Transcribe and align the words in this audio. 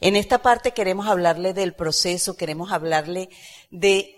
En 0.00 0.16
esta 0.16 0.42
parte 0.42 0.72
queremos 0.72 1.06
hablarle 1.06 1.54
del 1.54 1.74
proceso, 1.74 2.36
queremos 2.36 2.72
hablarle 2.72 3.30
de 3.70 4.16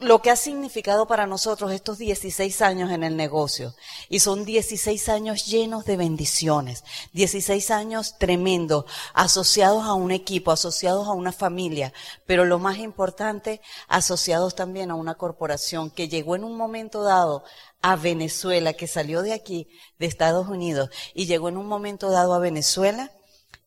lo 0.00 0.22
que 0.22 0.30
ha 0.30 0.36
significado 0.36 1.06
para 1.06 1.26
nosotros 1.26 1.70
estos 1.70 1.98
16 1.98 2.62
años 2.62 2.90
en 2.90 3.04
el 3.04 3.16
negocio. 3.16 3.74
Y 4.08 4.20
son 4.20 4.44
16 4.44 5.08
años 5.08 5.46
llenos 5.46 5.84
de 5.84 5.96
bendiciones, 5.96 6.84
16 7.12 7.70
años 7.70 8.18
tremendos, 8.18 8.86
asociados 9.14 9.84
a 9.84 9.94
un 9.94 10.10
equipo, 10.10 10.50
asociados 10.50 11.06
a 11.06 11.12
una 11.12 11.32
familia, 11.32 11.92
pero 12.26 12.44
lo 12.44 12.58
más 12.58 12.78
importante, 12.78 13.60
asociados 13.88 14.56
también 14.56 14.90
a 14.90 14.96
una 14.96 15.14
corporación 15.14 15.90
que 15.90 16.08
llegó 16.08 16.34
en 16.34 16.44
un 16.44 16.56
momento 16.56 17.02
dado 17.02 17.44
a 17.80 17.96
Venezuela, 17.96 18.72
que 18.72 18.88
salió 18.88 19.22
de 19.22 19.32
aquí, 19.32 19.68
de 19.98 20.06
Estados 20.06 20.48
Unidos, 20.48 20.90
y 21.14 21.26
llegó 21.26 21.48
en 21.48 21.56
un 21.56 21.66
momento 21.66 22.10
dado 22.10 22.34
a 22.34 22.40
Venezuela 22.40 23.12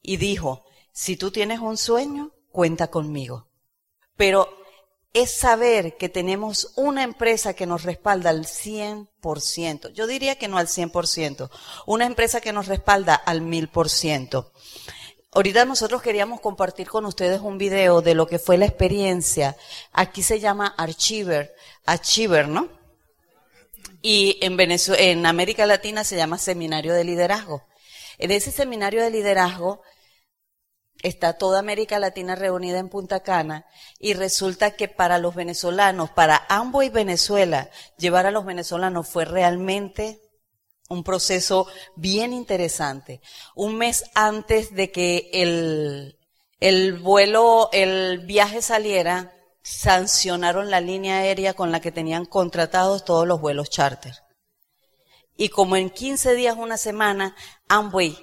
y 0.01 0.17
dijo, 0.17 0.66
si 0.97 1.15
tú 1.15 1.29
tienes 1.29 1.59
un 1.59 1.77
sueño, 1.77 2.31
cuenta 2.51 2.87
conmigo. 2.87 3.47
Pero 4.15 4.49
es 5.13 5.29
saber 5.29 5.95
que 5.95 6.09
tenemos 6.09 6.73
una 6.75 7.03
empresa 7.03 7.53
que 7.53 7.67
nos 7.67 7.83
respalda 7.83 8.31
al 8.31 8.45
100%. 8.45 9.93
Yo 9.93 10.07
diría 10.07 10.39
que 10.39 10.47
no 10.47 10.57
al 10.57 10.65
100%, 10.65 11.51
una 11.85 12.07
empresa 12.07 12.41
que 12.41 12.51
nos 12.51 12.65
respalda 12.65 13.13
al 13.13 13.41
1000%. 13.41 14.51
Ahorita 15.33 15.65
nosotros 15.65 16.01
queríamos 16.01 16.41
compartir 16.41 16.87
con 16.87 17.05
ustedes 17.05 17.41
un 17.41 17.59
video 17.59 18.01
de 18.01 18.15
lo 18.15 18.25
que 18.25 18.39
fue 18.39 18.57
la 18.57 18.65
experiencia. 18.65 19.55
Aquí 19.91 20.23
se 20.23 20.39
llama 20.39 20.73
Archiver, 20.79 21.53
Archiver, 21.85 22.47
¿no? 22.47 22.69
Y 24.01 24.39
en 24.41 24.57
Venezuela, 24.57 25.03
en 25.03 25.27
América 25.27 25.67
Latina 25.67 26.03
se 26.03 26.17
llama 26.17 26.39
Seminario 26.39 26.95
de 26.95 27.03
Liderazgo. 27.03 27.61
En 28.17 28.31
ese 28.31 28.51
seminario 28.51 29.03
de 29.03 29.11
liderazgo 29.11 29.83
está 31.03 31.33
toda 31.33 31.59
América 31.59 31.99
Latina 31.99 32.35
reunida 32.35 32.79
en 32.79 32.89
Punta 32.89 33.21
Cana 33.21 33.65
y 33.99 34.13
resulta 34.13 34.71
que 34.71 34.87
para 34.87 35.19
los 35.19 35.35
venezolanos, 35.35 36.09
para 36.11 36.47
y 36.83 36.89
Venezuela, 36.89 37.69
llevar 37.97 38.25
a 38.25 38.31
los 38.31 38.45
venezolanos 38.45 39.07
fue 39.07 39.25
realmente 39.25 40.21
un 40.89 41.03
proceso 41.03 41.67
bien 41.95 42.33
interesante. 42.33 43.21
Un 43.55 43.77
mes 43.77 44.05
antes 44.15 44.73
de 44.73 44.91
que 44.91 45.29
el, 45.33 46.17
el 46.59 46.93
vuelo, 46.99 47.69
el 47.73 48.19
viaje 48.19 48.61
saliera, 48.61 49.33
sancionaron 49.61 50.69
la 50.71 50.79
línea 50.79 51.17
aérea 51.17 51.53
con 51.53 51.71
la 51.71 51.81
que 51.81 51.91
tenían 51.91 52.25
contratados 52.25 53.03
todos 53.03 53.27
los 53.27 53.41
vuelos 53.41 53.69
charter. 53.69 54.15
Y 55.35 55.49
como 55.49 55.75
en 55.75 55.89
15 55.89 56.33
días, 56.35 56.55
una 56.57 56.77
semana, 56.77 57.35
Amway, 57.67 58.17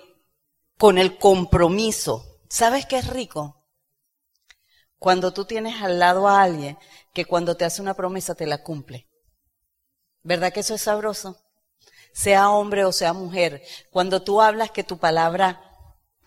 con 0.79 0.99
el 0.99 1.17
compromiso 1.17 2.34
¿Sabes 2.49 2.87
qué 2.87 2.99
es 2.99 3.07
rico? 3.07 3.65
Cuando 4.99 5.33
tú 5.33 5.45
tienes 5.45 5.83
al 5.83 5.99
lado 5.99 6.29
a 6.29 6.43
alguien 6.43 6.79
que 7.13 7.25
cuando 7.25 7.57
te 7.57 7.65
hace 7.65 7.83
una 7.83 7.95
promesa 7.95 8.35
te 8.35 8.47
la 8.47 8.63
cumple. 8.63 9.09
¿Verdad 10.23 10.53
que 10.53 10.61
eso 10.61 10.75
es 10.75 10.83
sabroso? 10.83 11.39
Sea 12.13 12.51
hombre 12.51 12.85
o 12.85 12.93
sea 12.93 13.13
mujer, 13.13 13.63
cuando 13.91 14.23
tú 14.23 14.41
hablas 14.41 14.71
que 14.71 14.85
tu 14.85 14.99
palabra, 14.99 15.61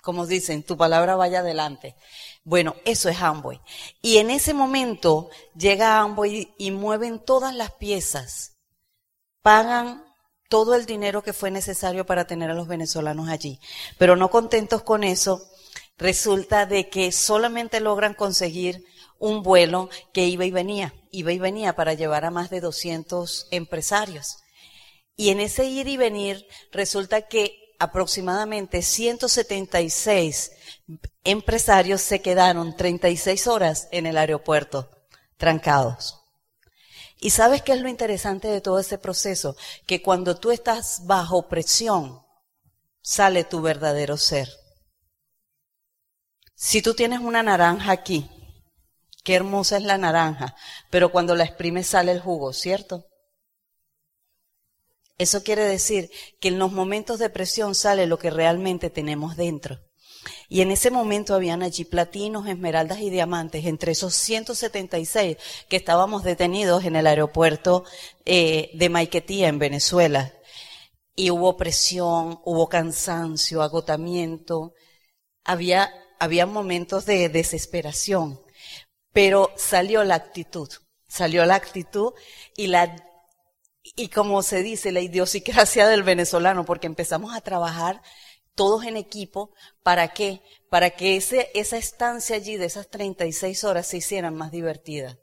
como 0.04 0.28
dicen, 0.28 0.64
tu 0.64 0.78
palabra 0.78 1.16
vaya 1.16 1.40
adelante. 1.40 1.96
Bueno, 2.44 2.76
eso 2.86 3.10
es 3.10 3.22
Amboy. 3.22 3.60
Y 4.02 4.18
en 4.18 4.30
ese 4.30 4.54
momento 4.54 5.30
llega 5.56 6.00
Amboy 6.00 6.54
y 6.58 6.72
mueven 6.72 7.20
todas 7.24 7.56
las 7.56 7.72
piezas, 7.72 8.58
pagan 9.42 10.06
todo 10.50 10.76
el 10.76 10.86
dinero 10.86 11.24
que 11.24 11.34
fue 11.34 11.52
necesario 11.52 12.06
para 12.06 12.28
tener 12.28 12.52
a 12.52 12.54
los 12.54 12.68
venezolanos 12.68 13.30
allí. 13.30 13.60
Pero 13.98 14.16
no 14.16 14.30
contentos 14.30 14.84
con 14.84 15.04
eso, 15.04 15.42
resulta 15.98 16.66
de 16.66 16.90
que 16.90 17.12
solamente 17.12 17.80
logran 17.80 18.14
conseguir 18.14 18.86
un 19.20 19.42
vuelo 19.42 19.90
que 20.14 20.28
iba 20.28 20.46
y 20.46 20.52
venía, 20.52 20.94
iba 21.12 21.32
y 21.32 21.40
venía 21.40 21.76
para 21.76 21.94
llevar 21.94 22.26
a 22.26 22.32
más 22.32 22.50
de 22.50 22.62
200 22.62 23.48
empresarios. 23.52 24.38
Y 25.16 25.30
en 25.30 25.40
ese 25.40 25.66
ir 25.66 25.88
y 25.88 25.98
venir 25.98 26.48
resulta 26.72 27.24
que 27.24 27.74
aproximadamente 27.80 28.82
176 28.82 30.52
empresarios 31.24 32.02
se 32.02 32.22
quedaron 32.22 32.76
36 32.76 33.48
horas 33.48 33.88
en 33.92 34.06
el 34.06 34.18
aeropuerto, 34.18 34.90
trancados. 35.38 36.22
¿Y 37.20 37.32
sabes 37.32 37.64
qué 37.64 37.74
es 37.74 37.82
lo 37.82 37.90
interesante 37.90 38.48
de 38.48 38.62
todo 38.62 38.80
ese 38.80 39.00
proceso? 39.00 39.56
Que 39.88 40.04
cuando 40.04 40.38
tú 40.38 40.52
estás 40.52 41.02
bajo 41.06 41.48
presión, 41.48 42.22
sale 43.02 43.44
tu 43.44 43.62
verdadero 43.62 44.18
ser. 44.18 44.50
Si 46.60 46.82
tú 46.82 46.96
tienes 46.96 47.20
una 47.20 47.44
naranja 47.44 47.92
aquí, 47.92 48.28
qué 49.24 49.36
hermosa 49.36 49.78
es 49.78 49.84
la 49.84 50.00
naranja, 50.00 50.56
pero 50.90 51.12
cuando 51.12 51.36
la 51.36 51.44
exprimes 51.44 51.86
sale 51.86 52.12
el 52.12 52.20
jugo, 52.20 52.52
¿cierto? 52.52 53.06
Eso 55.20 55.44
quiere 55.44 55.66
decir 55.66 56.10
que 56.42 56.48
en 56.48 56.58
los 56.58 56.72
momentos 56.72 57.20
de 57.20 57.30
presión 57.30 57.76
sale 57.76 58.08
lo 58.08 58.18
que 58.18 58.32
realmente 58.32 58.90
tenemos 58.90 59.38
dentro. 59.38 59.78
Y 60.50 60.62
en 60.62 60.72
ese 60.72 60.90
momento 60.90 61.36
habían 61.36 61.62
allí 61.62 61.86
platinos, 61.86 62.48
esmeraldas 62.48 63.02
y 63.02 63.12
diamantes, 63.12 63.68
entre 63.68 63.92
esos 63.92 64.16
176 64.16 65.38
que 65.70 65.76
estábamos 65.76 66.24
detenidos 66.24 66.86
en 66.86 66.96
el 66.96 67.06
aeropuerto 67.06 67.84
eh, 68.26 68.72
de 68.74 68.90
Maiquetía, 68.90 69.48
en 69.48 69.60
Venezuela. 69.60 70.34
Y 71.16 71.30
hubo 71.30 71.56
presión, 71.56 72.42
hubo 72.46 72.68
cansancio, 72.68 73.62
agotamiento. 73.62 74.74
Había 75.44 75.92
había 76.20 76.46
momentos 76.46 77.06
de 77.06 77.30
desesperación, 77.30 78.42
pero 79.14 79.52
salió 79.56 80.04
la 80.04 80.16
actitud, 80.16 80.70
salió 81.08 81.46
la 81.46 81.56
actitud 81.56 82.14
y 82.56 82.68
la, 82.68 82.96
y 83.96 84.10
como 84.10 84.44
se 84.44 84.64
dice, 84.64 84.92
la 84.92 85.02
idiosincrasia 85.02 85.88
del 85.88 86.04
venezolano, 86.04 86.66
porque 86.66 86.88
empezamos 86.88 87.36
a 87.36 87.42
trabajar 87.42 88.02
todos 88.56 88.86
en 88.86 88.98
equipo, 88.98 89.54
¿para 89.84 90.10
qué? 90.10 90.42
Para 90.70 90.90
que 90.90 91.16
ese, 91.16 91.52
esa 91.54 91.78
estancia 91.78 92.36
allí 92.36 92.58
de 92.58 92.66
esas 92.66 92.90
36 92.90 93.64
horas 93.64 93.86
se 93.88 93.98
hicieran 93.98 94.36
más 94.36 94.52
divertidas. 94.52 95.18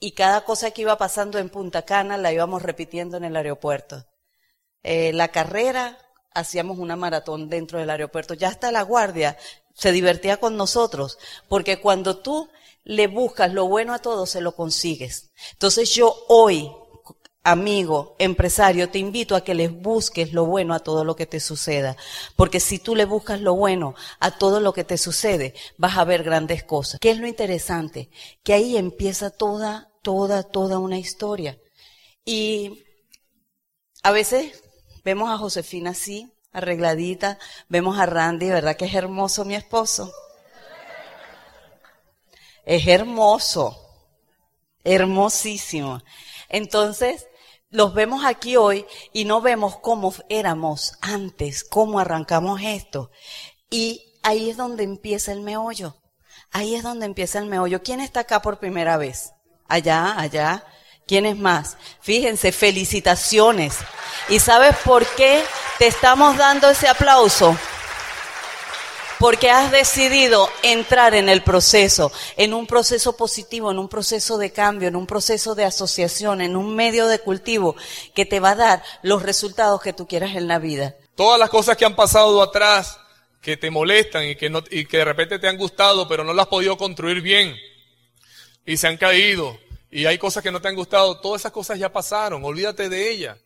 Y 0.00 0.12
cada 0.12 0.44
cosa 0.44 0.70
que 0.72 0.82
iba 0.82 0.96
pasando 0.98 1.38
en 1.38 1.50
Punta 1.50 1.82
Cana 1.82 2.16
la 2.16 2.32
íbamos 2.32 2.62
repitiendo 2.62 3.18
en 3.18 3.24
el 3.24 3.36
aeropuerto. 3.36 4.06
Eh, 4.82 5.12
la 5.12 5.28
carrera, 5.28 5.98
hacíamos 6.34 6.78
una 6.78 6.96
maratón 6.96 7.48
dentro 7.48 7.78
del 7.78 7.90
aeropuerto. 7.90 8.34
Ya 8.34 8.48
hasta 8.48 8.72
la 8.72 8.82
guardia 8.82 9.36
se 9.74 9.92
divertía 9.92 10.38
con 10.38 10.56
nosotros, 10.56 11.18
porque 11.48 11.80
cuando 11.80 12.18
tú 12.18 12.48
le 12.84 13.06
buscas 13.06 13.52
lo 13.52 13.66
bueno 13.66 13.94
a 13.94 14.00
todos, 14.00 14.30
se 14.30 14.40
lo 14.40 14.54
consigues. 14.54 15.30
Entonces 15.52 15.90
yo 15.94 16.14
hoy, 16.28 16.70
amigo, 17.44 18.16
empresario, 18.18 18.90
te 18.90 18.98
invito 18.98 19.36
a 19.36 19.44
que 19.44 19.54
les 19.54 19.72
busques 19.72 20.32
lo 20.32 20.46
bueno 20.46 20.74
a 20.74 20.80
todo 20.80 21.04
lo 21.04 21.16
que 21.16 21.26
te 21.26 21.40
suceda, 21.40 21.96
porque 22.36 22.60
si 22.60 22.78
tú 22.78 22.94
le 22.94 23.04
buscas 23.04 23.40
lo 23.40 23.54
bueno 23.54 23.94
a 24.20 24.36
todo 24.38 24.60
lo 24.60 24.72
que 24.72 24.84
te 24.84 24.98
sucede, 24.98 25.54
vas 25.78 25.96
a 25.96 26.04
ver 26.04 26.22
grandes 26.22 26.64
cosas. 26.64 27.00
¿Qué 27.00 27.10
es 27.10 27.18
lo 27.18 27.26
interesante? 27.26 28.10
Que 28.42 28.52
ahí 28.52 28.76
empieza 28.76 29.30
toda, 29.30 29.90
toda, 30.02 30.42
toda 30.42 30.78
una 30.78 30.98
historia. 30.98 31.58
Y 32.24 32.84
a 34.02 34.10
veces 34.12 34.62
vemos 35.04 35.30
a 35.30 35.38
Josefina 35.38 35.90
así, 35.90 36.32
arregladita. 36.52 37.38
Vemos 37.68 37.98
a 37.98 38.06
Randy, 38.06 38.48
¿verdad 38.48 38.76
que 38.76 38.84
es 38.84 38.94
hermoso 38.94 39.44
mi 39.44 39.54
esposo? 39.54 40.12
Es 42.64 42.86
hermoso, 42.86 43.76
hermosísimo. 44.84 46.00
Entonces, 46.48 47.26
los 47.70 47.94
vemos 47.94 48.24
aquí 48.24 48.56
hoy 48.56 48.86
y 49.12 49.24
no 49.24 49.40
vemos 49.40 49.78
cómo 49.78 50.14
éramos 50.28 50.92
antes, 51.00 51.64
cómo 51.64 51.98
arrancamos 51.98 52.60
esto. 52.62 53.10
Y 53.70 54.14
ahí 54.22 54.50
es 54.50 54.56
donde 54.56 54.84
empieza 54.84 55.32
el 55.32 55.40
meollo. 55.40 55.96
Ahí 56.52 56.74
es 56.74 56.82
donde 56.82 57.06
empieza 57.06 57.38
el 57.38 57.46
meollo. 57.46 57.82
¿Quién 57.82 58.00
está 58.00 58.20
acá 58.20 58.42
por 58.42 58.58
primera 58.58 58.98
vez? 58.98 59.32
Allá, 59.68 60.18
allá. 60.20 60.66
¿Quién 61.06 61.26
es 61.26 61.36
más? 61.36 61.78
Fíjense, 62.00 62.52
felicitaciones. 62.52 63.78
¿Y 64.28 64.38
sabes 64.38 64.76
por 64.84 65.06
qué 65.16 65.42
te 65.82 65.88
estamos 65.88 66.36
dando 66.36 66.70
ese 66.70 66.86
aplauso? 66.86 67.58
Porque 69.18 69.50
has 69.50 69.72
decidido 69.72 70.48
entrar 70.62 71.12
en 71.16 71.28
el 71.28 71.42
proceso, 71.42 72.12
en 72.36 72.54
un 72.54 72.68
proceso 72.68 73.16
positivo, 73.16 73.72
en 73.72 73.80
un 73.80 73.88
proceso 73.88 74.38
de 74.38 74.52
cambio, 74.52 74.86
en 74.86 74.94
un 74.94 75.08
proceso 75.08 75.56
de 75.56 75.64
asociación, 75.64 76.40
en 76.40 76.54
un 76.54 76.76
medio 76.76 77.08
de 77.08 77.18
cultivo 77.18 77.74
que 78.14 78.24
te 78.24 78.38
va 78.38 78.50
a 78.50 78.54
dar 78.54 78.82
los 79.02 79.22
resultados 79.22 79.82
que 79.82 79.92
tú 79.92 80.06
quieras 80.06 80.36
en 80.36 80.46
la 80.46 80.60
vida. 80.60 80.94
Todas 81.16 81.40
las 81.40 81.50
cosas 81.50 81.76
que 81.76 81.84
han 81.84 81.96
pasado 81.96 82.40
atrás, 82.40 82.96
que 83.40 83.56
te 83.56 83.68
molestan 83.68 84.24
y 84.28 84.36
que, 84.36 84.50
no, 84.50 84.62
y 84.70 84.84
que 84.84 84.98
de 84.98 85.04
repente 85.04 85.40
te 85.40 85.48
han 85.48 85.56
gustado, 85.56 86.06
pero 86.06 86.22
no 86.22 86.32
las 86.32 86.44
has 86.44 86.50
podido 86.50 86.76
construir 86.76 87.22
bien 87.22 87.56
y 88.64 88.76
se 88.76 88.86
han 88.86 88.98
caído 88.98 89.58
y 89.90 90.06
hay 90.06 90.16
cosas 90.16 90.44
que 90.44 90.52
no 90.52 90.62
te 90.62 90.68
han 90.68 90.76
gustado, 90.76 91.18
todas 91.18 91.42
esas 91.42 91.50
cosas 91.50 91.76
ya 91.76 91.92
pasaron, 91.92 92.44
olvídate 92.44 92.88
de 92.88 93.10
ellas. 93.10 93.36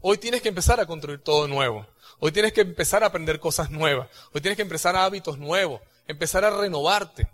Hoy 0.00 0.18
tienes 0.18 0.42
que 0.42 0.48
empezar 0.48 0.80
a 0.80 0.86
construir 0.86 1.20
todo 1.20 1.48
nuevo. 1.48 1.86
Hoy 2.20 2.32
tienes 2.32 2.52
que 2.52 2.60
empezar 2.60 3.02
a 3.02 3.06
aprender 3.06 3.40
cosas 3.40 3.70
nuevas. 3.70 4.08
Hoy 4.32 4.40
tienes 4.40 4.56
que 4.56 4.62
empezar 4.62 4.96
hábitos 4.96 5.38
nuevos. 5.38 5.80
empezar 6.06 6.42
a 6.42 6.50
renovarte. 6.50 7.28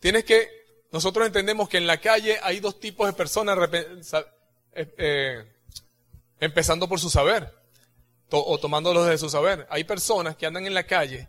Tienes 0.00 0.24
que, 0.24 0.48
nosotros 0.90 1.26
entendemos 1.26 1.68
que 1.68 1.76
en 1.76 1.86
la 1.86 2.00
calle 2.00 2.38
hay 2.42 2.58
dos 2.58 2.80
tipos 2.80 3.06
de 3.06 3.12
personas, 3.12 3.58
eh, 3.72 4.94
eh, 4.96 5.52
empezando 6.40 6.88
por 6.88 6.98
su 6.98 7.10
saber, 7.10 7.52
o 8.30 8.58
tomándolos 8.58 9.06
de 9.08 9.18
su 9.18 9.28
saber. 9.28 9.66
Hay 9.68 9.84
personas 9.84 10.36
que 10.36 10.46
andan 10.46 10.66
en 10.66 10.72
la 10.72 10.84
calle 10.84 11.28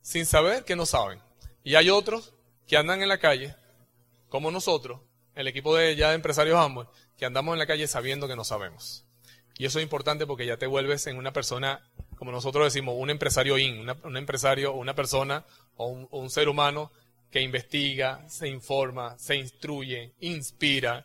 sin 0.00 0.26
saber 0.26 0.64
que 0.64 0.76
no 0.76 0.86
saben. 0.86 1.20
Y 1.64 1.74
hay 1.74 1.90
otros 1.90 2.32
que 2.66 2.76
andan 2.76 3.02
en 3.02 3.08
la 3.08 3.18
calle, 3.18 3.56
como 4.28 4.50
nosotros, 4.50 5.00
el 5.34 5.48
equipo 5.48 5.74
de 5.74 5.96
ya 5.96 6.10
de 6.10 6.14
empresarios 6.14 6.58
ambos, 6.58 6.86
que 7.18 7.26
andamos 7.26 7.52
en 7.52 7.58
la 7.58 7.66
calle 7.66 7.86
sabiendo 7.88 8.28
que 8.28 8.36
no 8.36 8.44
sabemos. 8.44 9.04
Y 9.58 9.66
eso 9.66 9.80
es 9.80 9.82
importante 9.82 10.24
porque 10.24 10.46
ya 10.46 10.56
te 10.56 10.68
vuelves 10.68 11.08
en 11.08 11.18
una 11.18 11.32
persona, 11.32 11.84
como 12.16 12.30
nosotros 12.30 12.64
decimos, 12.64 12.94
un 12.96 13.10
empresario 13.10 13.58
in, 13.58 13.90
un 14.04 14.16
empresario, 14.16 14.72
una 14.72 14.94
persona 14.94 15.44
o 15.76 15.88
un, 15.88 16.30
ser 16.30 16.48
humano 16.48 16.92
que 17.32 17.42
investiga, 17.42 18.24
se 18.28 18.48
informa, 18.48 19.18
se 19.18 19.34
instruye, 19.34 20.14
inspira, 20.20 21.04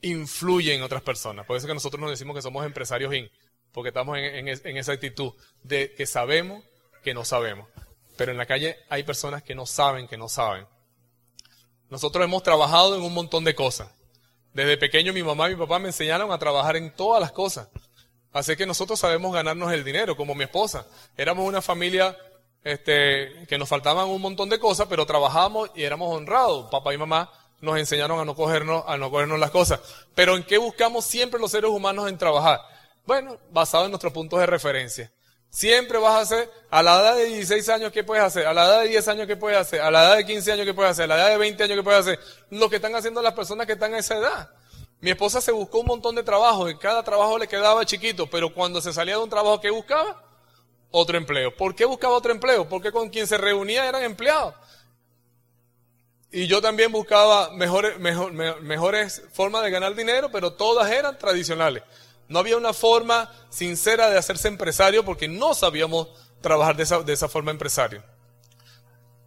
influye 0.00 0.74
en 0.74 0.82
otras 0.82 1.02
personas. 1.02 1.44
Por 1.44 1.58
eso 1.58 1.66
que 1.66 1.74
nosotros 1.74 2.00
nos 2.00 2.10
decimos 2.10 2.34
que 2.34 2.42
somos 2.42 2.64
empresarios 2.64 3.14
in, 3.14 3.30
porque 3.70 3.88
estamos 3.88 4.16
en 4.18 4.76
esa 4.78 4.92
actitud 4.92 5.34
de 5.62 5.92
que 5.92 6.06
sabemos 6.06 6.64
que 7.04 7.12
no 7.12 7.26
sabemos. 7.26 7.68
Pero 8.16 8.32
en 8.32 8.38
la 8.38 8.46
calle 8.46 8.78
hay 8.88 9.02
personas 9.02 9.42
que 9.42 9.54
no 9.54 9.66
saben 9.66 10.08
que 10.08 10.16
no 10.16 10.28
saben. 10.28 10.66
Nosotros 11.90 12.24
hemos 12.24 12.42
trabajado 12.42 12.94
en 12.96 13.02
un 13.02 13.12
montón 13.12 13.44
de 13.44 13.54
cosas. 13.54 13.88
Desde 14.52 14.76
pequeño 14.76 15.12
mi 15.12 15.22
mamá 15.22 15.48
y 15.48 15.54
mi 15.54 15.60
papá 15.60 15.78
me 15.78 15.88
enseñaron 15.88 16.32
a 16.32 16.38
trabajar 16.38 16.76
en 16.76 16.94
todas 16.94 17.20
las 17.20 17.32
cosas. 17.32 17.68
Así 18.32 18.56
que 18.56 18.64
nosotros 18.64 18.98
sabemos 18.98 19.32
ganarnos 19.32 19.72
el 19.72 19.82
dinero, 19.82 20.16
como 20.16 20.34
mi 20.34 20.44
esposa. 20.44 20.86
Éramos 21.16 21.46
una 21.46 21.60
familia 21.60 22.16
este, 22.62 23.44
que 23.48 23.58
nos 23.58 23.68
faltaban 23.68 24.08
un 24.08 24.22
montón 24.22 24.48
de 24.48 24.60
cosas, 24.60 24.86
pero 24.88 25.04
trabajábamos 25.04 25.70
y 25.74 25.82
éramos 25.82 26.14
honrados. 26.14 26.70
Papá 26.70 26.94
y 26.94 26.98
mamá 26.98 27.30
nos 27.60 27.76
enseñaron 27.76 28.20
a 28.20 28.24
no 28.24 28.34
cogernos, 28.36 28.84
a 28.86 28.96
no 28.96 29.10
cogernos 29.10 29.38
las 29.40 29.50
cosas. 29.50 29.80
Pero 30.14 30.36
¿en 30.36 30.44
qué 30.44 30.58
buscamos 30.58 31.04
siempre 31.04 31.40
los 31.40 31.50
seres 31.50 31.70
humanos 31.70 32.08
en 32.08 32.18
trabajar? 32.18 32.60
Bueno, 33.04 33.38
basado 33.50 33.86
en 33.86 33.90
nuestros 33.90 34.12
puntos 34.12 34.38
de 34.38 34.46
referencia. 34.46 35.12
Siempre 35.50 35.98
vas 35.98 36.14
a 36.14 36.20
hacer, 36.20 36.50
a 36.70 36.80
la 36.80 37.00
edad 37.00 37.16
de 37.16 37.24
16 37.24 37.68
años, 37.70 37.90
¿qué 37.90 38.04
puedes 38.04 38.22
hacer? 38.22 38.46
A 38.46 38.54
la 38.54 38.66
edad 38.66 38.82
de 38.82 38.88
10 38.88 39.08
años, 39.08 39.26
¿qué 39.26 39.36
puedes 39.36 39.58
hacer? 39.58 39.80
A 39.80 39.90
la 39.90 40.04
edad 40.04 40.16
de 40.16 40.24
15 40.24 40.52
años, 40.52 40.64
¿qué 40.64 40.74
puedes 40.74 40.92
hacer? 40.92 41.04
A 41.04 41.06
la 41.08 41.16
edad 41.16 41.30
de 41.30 41.38
20 41.38 41.64
años, 41.64 41.76
¿qué 41.76 41.82
puedes 41.82 42.00
hacer? 42.00 42.20
Lo 42.50 42.70
que 42.70 42.76
están 42.76 42.94
haciendo 42.94 43.20
las 43.20 43.34
personas 43.34 43.66
que 43.66 43.72
están 43.72 43.92
a 43.92 43.98
esa 43.98 44.16
edad. 44.16 44.50
Mi 45.00 45.10
esposa 45.10 45.40
se 45.40 45.50
buscó 45.50 45.80
un 45.80 45.86
montón 45.86 46.14
de 46.14 46.22
trabajo 46.22 46.68
y 46.70 46.78
cada 46.78 47.02
trabajo 47.02 47.36
le 47.36 47.48
quedaba 47.48 47.84
chiquito, 47.84 48.28
pero 48.30 48.54
cuando 48.54 48.80
se 48.80 48.92
salía 48.92 49.16
de 49.16 49.22
un 49.22 49.30
trabajo, 49.30 49.60
¿qué 49.60 49.70
buscaba? 49.70 50.22
Otro 50.92 51.18
empleo. 51.18 51.56
¿Por 51.56 51.74
qué 51.74 51.84
buscaba 51.84 52.14
otro 52.14 52.30
empleo? 52.30 52.68
Porque 52.68 52.92
con 52.92 53.08
quien 53.08 53.26
se 53.26 53.36
reunía 53.36 53.88
eran 53.88 54.04
empleados. 54.04 54.54
Y 56.30 56.46
yo 56.46 56.62
también 56.62 56.92
buscaba 56.92 57.50
mejores, 57.50 57.98
mejores 57.98 59.22
formas 59.32 59.64
de 59.64 59.70
ganar 59.70 59.96
dinero, 59.96 60.30
pero 60.30 60.52
todas 60.52 60.88
eran 60.92 61.18
tradicionales. 61.18 61.82
No 62.30 62.38
había 62.38 62.56
una 62.56 62.72
forma 62.72 63.28
sincera 63.50 64.08
de 64.08 64.16
hacerse 64.16 64.46
empresario 64.46 65.04
porque 65.04 65.26
no 65.26 65.52
sabíamos 65.52 66.08
trabajar 66.40 66.76
de 66.76 66.84
esa, 66.84 67.00
de 67.00 67.12
esa 67.12 67.28
forma 67.28 67.50
empresario. 67.50 68.04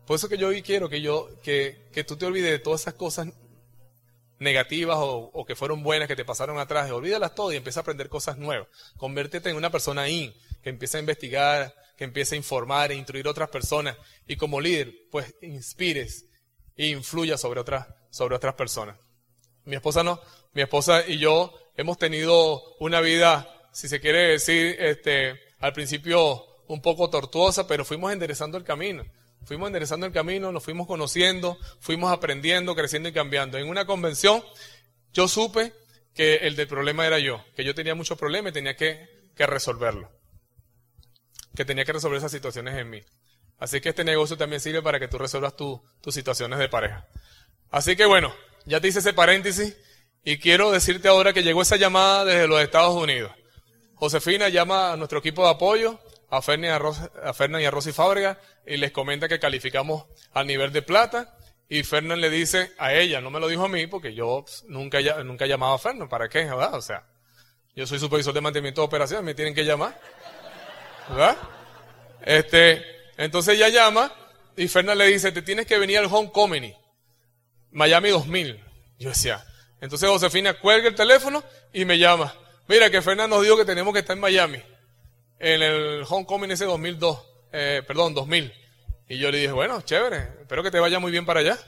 Por 0.08 0.16
eso 0.16 0.30
que 0.30 0.38
yo 0.38 0.48
hoy 0.48 0.62
quiero 0.62 0.88
que, 0.88 1.02
yo, 1.02 1.28
que, 1.44 1.90
que 1.92 2.06
tú 2.06 2.16
te 2.16 2.26
olvides 2.26 2.50
de 2.50 2.60
todas 2.60 2.80
esas 2.80 2.94
cosas 2.94 3.28
negativas 4.40 4.96
o, 5.00 5.30
o, 5.34 5.46
que 5.46 5.54
fueron 5.54 5.84
buenas 5.84 6.08
que 6.08 6.16
te 6.16 6.24
pasaron 6.24 6.58
atrás. 6.60 6.90
Olvídalas 6.92 7.36
todas 7.36 7.54
y 7.54 7.58
empieza 7.58 7.82
a 7.82 7.84
aprender 7.84 8.08
cosas 8.08 8.38
nuevas. 8.38 8.70
Convértete 8.96 9.50
en 9.50 9.58
una 9.58 9.70
persona 9.70 10.08
in, 10.08 10.34
que 10.62 10.70
empiece 10.70 10.96
a 10.96 11.02
investigar, 11.02 11.76
que 11.98 12.06
empiece 12.06 12.36
a 12.36 12.38
informar 12.38 12.94
e 12.94 12.96
instruir 12.96 13.28
a 13.28 13.32
otras 13.32 13.50
personas. 13.50 13.98
Y 14.28 14.38
como 14.38 14.62
líder, 14.62 14.94
pues 15.12 15.36
inspires 15.42 16.24
e 16.78 16.88
influya 16.88 17.38
sobre 17.38 17.60
otras, 17.60 17.86
sobre 18.12 18.34
otras 18.34 18.56
personas. 18.56 18.98
Mi 19.66 19.76
esposa 19.76 20.04
no, 20.04 20.22
mi 20.54 20.62
esposa 20.62 21.06
y 21.06 21.18
yo 21.18 21.54
hemos 21.76 21.98
tenido 21.98 22.76
una 22.80 23.02
vida, 23.02 23.48
si 23.72 23.88
se 23.88 24.00
quiere 24.00 24.30
decir, 24.30 24.76
este, 24.80 25.40
al 25.60 25.74
principio 25.74 26.46
un 26.68 26.82
poco 26.82 27.10
tortuosa, 27.10 27.68
pero 27.68 27.86
fuimos 27.86 28.12
enderezando 28.12 28.58
el 28.58 28.64
camino. 28.64 29.06
Fuimos 29.46 29.68
enderezando 29.68 30.06
el 30.06 30.14
camino, 30.14 30.52
nos 30.52 30.64
fuimos 30.64 30.88
conociendo, 30.88 31.58
fuimos 31.80 32.12
aprendiendo, 32.12 32.76
creciendo 32.76 33.10
y 33.10 33.14
cambiando. 33.14 33.58
En 33.58 33.68
una 33.68 33.86
convención 33.86 34.44
yo 35.12 35.28
supe 35.28 35.74
que 36.14 36.36
el 36.38 36.56
del 36.56 36.68
problema 36.68 37.06
era 37.06 37.20
yo, 37.20 37.44
que 37.56 37.64
yo 37.64 37.76
tenía 37.76 37.96
muchos 37.96 38.18
problemas 38.18 38.52
y 38.52 38.54
tenía 38.54 38.76
que, 38.76 39.10
resolverlo. 39.36 40.12
Que 41.56 41.66
tenía 41.66 41.86
que 41.86 41.94
resolver 41.94 42.18
esas 42.18 42.32
situaciones 42.32 42.76
en 42.76 42.90
mí. 42.90 43.04
Así 43.60 43.82
que 43.82 43.90
este 43.90 44.04
negocio 44.04 44.38
también 44.38 44.62
sirve 44.62 44.82
para 44.82 45.00
que 45.00 45.08
tú 45.08 45.18
resuelvas 45.18 45.56
tus 45.56 45.82
situaciones 46.14 46.60
de 46.60 46.70
pareja. 46.70 47.08
Así 47.70 47.96
que 47.96 48.06
bueno, 48.06 48.34
ya 48.66 48.80
te 48.80 48.88
hice 48.88 49.00
ese 49.00 49.14
paréntesis. 49.14 49.76
Y 50.24 50.38
quiero 50.38 50.72
decirte 50.72 51.10
ahora 51.10 51.34
que 51.34 51.44
llegó 51.44 51.62
esa 51.62 51.76
llamada 51.76 52.24
desde 52.26 52.48
los 52.48 52.62
Estados 52.62 52.96
Unidos. 52.96 53.32
Josefina 53.96 54.50
llama 54.50 54.94
a 54.94 54.98
nuestro 54.98 55.20
equipo 55.20 55.44
de 55.44 55.52
apoyo, 55.52 56.00
a 56.30 56.42
Fernan 56.42 57.62
y 57.62 57.66
a, 57.66 57.72
Rosy 57.72 57.92
Fábrega, 57.92 58.40
y 58.66 58.78
les 58.78 58.92
comenta 58.92 59.28
que 59.28 59.40
calificamos 59.40 60.06
al 60.34 60.48
nivel 60.48 60.72
de 60.72 60.82
plata. 60.82 61.38
Y 61.68 61.84
Fernán 61.84 62.22
le 62.22 62.30
dice 62.30 62.72
a 62.78 62.94
ella, 62.94 63.22
no 63.22 63.32
me 63.32 63.40
lo 63.40 63.48
dijo 63.48 63.66
a 63.66 63.70
mí, 63.70 63.88
porque 63.88 64.14
yo 64.14 64.44
pues, 64.46 64.64
nunca, 64.68 65.00
nunca 65.24 65.46
llamaba 65.46 65.76
a 65.76 65.80
Fernán. 65.80 66.08
¿Para 66.08 66.30
qué? 66.30 66.46
¿Verdad? 66.46 66.76
O 66.76 66.82
sea, 66.82 67.06
yo 67.76 67.86
soy 67.86 68.00
supervisor 68.00 68.34
de 68.34 68.42
mantenimiento 68.42 68.82
de 68.82 68.88
operaciones, 68.88 69.26
me 69.26 69.34
tienen 69.34 69.54
que 69.54 69.66
llamar. 69.66 70.00
¿Verdad? 71.10 71.38
Este, 72.22 72.82
entonces 73.18 73.56
ella 73.56 73.70
llama 73.70 74.14
y 74.56 74.68
Fernán 74.68 74.98
le 74.98 75.08
dice, 75.08 75.32
te 75.32 75.42
tienes 75.42 75.66
que 75.66 75.78
venir 75.78 75.98
al 75.98 76.06
Homecoming, 76.06 76.74
Miami 77.72 78.10
2000. 78.10 78.64
Yo 79.00 79.10
decía, 79.10 79.44
entonces 79.84 80.10
Josefina 80.10 80.54
cuelga 80.54 80.88
el 80.88 80.96
teléfono 80.96 81.44
y 81.74 81.84
me 81.84 82.00
llama. 82.00 82.34
Mira 82.70 82.90
que 82.90 83.02
Fernando 83.02 83.36
nos 83.36 83.44
dijo 83.44 83.58
que 83.58 83.66
tenemos 83.66 83.94
que 83.94 84.00
estar 84.00 84.16
en 84.16 84.22
Miami, 84.22 84.64
en 85.40 85.62
el 85.62 86.06
Homecoming 86.08 86.52
ese 86.52 86.64
2002, 86.64 87.20
eh, 87.52 87.84
perdón, 87.86 88.14
2000. 88.14 88.54
Y 89.10 89.18
yo 89.18 89.30
le 89.30 89.40
dije, 89.40 89.52
bueno, 89.52 89.82
chévere, 89.82 90.30
espero 90.40 90.64
que 90.64 90.72
te 90.72 90.80
vaya 90.80 91.00
muy 91.00 91.12
bien 91.12 91.26
para 91.26 91.42
allá. 91.42 91.60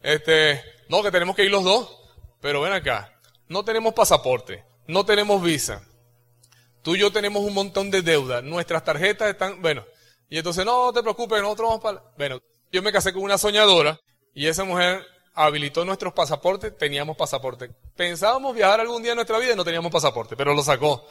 Este, 0.00 0.64
no, 0.88 1.02
que 1.02 1.10
tenemos 1.10 1.36
que 1.36 1.44
ir 1.44 1.50
los 1.50 1.62
dos. 1.62 1.94
Pero 2.40 2.62
ven 2.62 2.72
acá, 2.72 3.12
no 3.48 3.62
tenemos 3.66 3.92
pasaporte, 3.92 4.64
no 4.86 5.04
tenemos 5.04 5.42
visa. 5.42 5.82
Tú 6.80 6.96
y 6.96 7.00
yo 7.00 7.12
tenemos 7.12 7.42
un 7.42 7.52
montón 7.52 7.90
de 7.90 8.00
deuda, 8.00 8.40
nuestras 8.40 8.82
tarjetas 8.82 9.28
están, 9.28 9.60
bueno, 9.60 9.84
y 10.30 10.38
entonces 10.38 10.64
no 10.64 10.90
te 10.94 11.02
preocupes, 11.02 11.42
nosotros 11.42 11.68
vamos 11.68 11.82
para... 11.82 12.02
Bueno, 12.16 12.40
yo 12.72 12.82
me 12.82 12.92
casé 12.92 13.12
con 13.12 13.24
una 13.24 13.36
soñadora 13.36 14.00
y 14.32 14.46
esa 14.46 14.64
mujer 14.64 15.04
habilitó 15.44 15.84
nuestros 15.84 16.12
pasaportes, 16.12 16.76
teníamos 16.76 17.16
pasaporte. 17.16 17.70
Pensábamos 17.96 18.54
viajar 18.54 18.80
algún 18.80 19.02
día 19.02 19.12
en 19.12 19.16
nuestra 19.16 19.38
vida 19.38 19.52
y 19.52 19.56
no 19.56 19.64
teníamos 19.64 19.92
pasaporte, 19.92 20.36
pero 20.36 20.54
lo 20.54 20.62
sacó. 20.62 21.06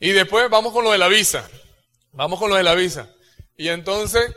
Y 0.00 0.10
después 0.10 0.48
vamos 0.50 0.72
con 0.72 0.84
lo 0.84 0.92
de 0.92 0.98
la 0.98 1.08
visa. 1.08 1.48
Vamos 2.12 2.38
con 2.38 2.50
lo 2.50 2.56
de 2.56 2.62
la 2.62 2.74
visa. 2.74 3.10
Y 3.56 3.68
entonces, 3.68 4.34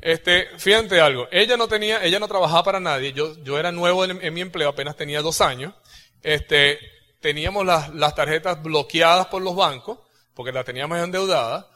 este, 0.00 0.46
fíjate 0.58 1.00
algo. 1.00 1.26
Ella 1.30 1.56
no 1.56 1.68
tenía, 1.68 2.04
ella 2.04 2.20
no 2.20 2.28
trabajaba 2.28 2.62
para 2.62 2.80
nadie. 2.80 3.12
Yo, 3.12 3.36
yo 3.42 3.58
era 3.58 3.72
nuevo 3.72 4.04
en, 4.04 4.22
en 4.22 4.34
mi 4.34 4.42
empleo, 4.42 4.68
apenas 4.68 4.96
tenía 4.96 5.22
dos 5.22 5.40
años. 5.40 5.74
Este, 6.22 6.78
teníamos 7.20 7.64
las, 7.64 7.94
las 7.94 8.14
tarjetas 8.14 8.62
bloqueadas 8.62 9.26
por 9.26 9.42
los 9.42 9.56
bancos, 9.56 9.98
porque 10.34 10.52
las 10.52 10.64
teníamos 10.64 10.98
endeudadas 10.98 11.66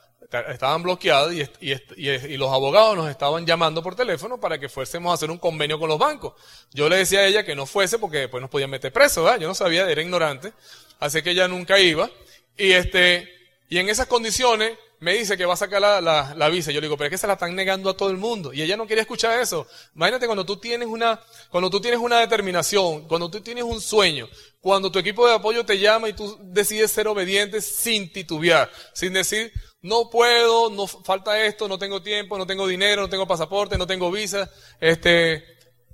estaban 0.49 0.83
bloqueadas 0.83 1.33
y, 1.33 1.73
y, 1.97 2.37
los 2.37 2.53
abogados 2.53 2.97
nos 2.97 3.09
estaban 3.09 3.47
llamando 3.47 3.83
por 3.83 3.95
teléfono 3.95 4.39
para 4.39 4.59
que 4.59 4.69
fuésemos 4.69 5.11
a 5.11 5.15
hacer 5.15 5.31
un 5.31 5.39
convenio 5.39 5.79
con 5.79 5.89
los 5.89 5.99
bancos. 5.99 6.35
Yo 6.73 6.89
le 6.89 6.97
decía 6.97 7.21
a 7.21 7.27
ella 7.27 7.45
que 7.45 7.55
no 7.55 7.67
fuese 7.67 7.99
porque 7.99 8.19
después 8.19 8.41
nos 8.41 8.51
podían 8.51 8.71
meter 8.71 8.93
preso, 8.93 9.23
¿verdad? 9.23 9.41
Yo 9.41 9.49
no 9.49 9.55
sabía, 9.55 9.89
era 9.91 10.03
ignorante, 10.03 10.53
así 10.99 11.23
que 11.23 11.31
ella 11.31 11.49
nunca 11.49 11.79
iba. 11.79 12.11
Y 12.57 12.73
este, 12.73 13.29
y 13.69 13.79
en 13.79 13.89
esas 13.89 14.07
condiciones 14.07 14.77
me 15.01 15.15
dice 15.15 15.37
que 15.37 15.45
va 15.45 15.55
a 15.55 15.57
sacar 15.57 15.81
la, 15.81 16.01
la, 16.01 16.35
la, 16.35 16.49
visa. 16.49 16.73
Yo 16.73 16.81
le 16.81 16.87
digo, 16.87 16.97
pero 16.97 17.07
es 17.07 17.11
que 17.13 17.19
se 17.19 17.27
la 17.27 17.35
están 17.35 17.55
negando 17.55 17.91
a 17.91 17.97
todo 17.97 18.11
el 18.11 18.17
mundo. 18.17 18.53
Y 18.53 18.63
ella 18.63 18.77
no 18.77 18.87
quería 18.87 19.03
escuchar 19.03 19.39
eso. 19.41 19.67
Imagínate 19.95 20.27
cuando 20.27 20.47
tú 20.47 20.57
tienes 20.57 20.89
una, 20.89 21.21
cuando 21.51 21.69
tú 21.71 21.81
tienes 21.81 22.01
una 22.01 22.21
determinación, 22.21 23.07
cuando 23.07 23.31
tú 23.31 23.41
tienes 23.41 23.65
un 23.65 23.81
sueño, 23.81 24.29
cuando 24.61 24.91
tu 24.91 24.99
equipo 24.99 25.27
de 25.27 25.35
apoyo 25.35 25.65
te 25.65 25.79
llama 25.79 26.09
y 26.09 26.13
tú 26.13 26.39
decides 26.41 26.91
ser 26.91 27.09
obediente 27.09 27.61
sin 27.61 28.13
titubear, 28.13 28.71
sin 28.95 29.13
decir, 29.13 29.53
no 29.83 30.11
puedo, 30.11 30.71
no 30.71 30.87
falta 30.87 31.45
esto, 31.45 31.69
no 31.69 31.79
tengo 31.79 32.03
tiempo, 32.03 32.37
no 32.37 32.47
tengo 32.47 32.67
dinero, 32.67 33.03
no 33.03 33.09
tengo 33.09 33.27
pasaporte, 33.27 33.79
no 33.79 33.87
tengo 33.87 34.11
visa, 34.11 34.51
este, 34.81 35.45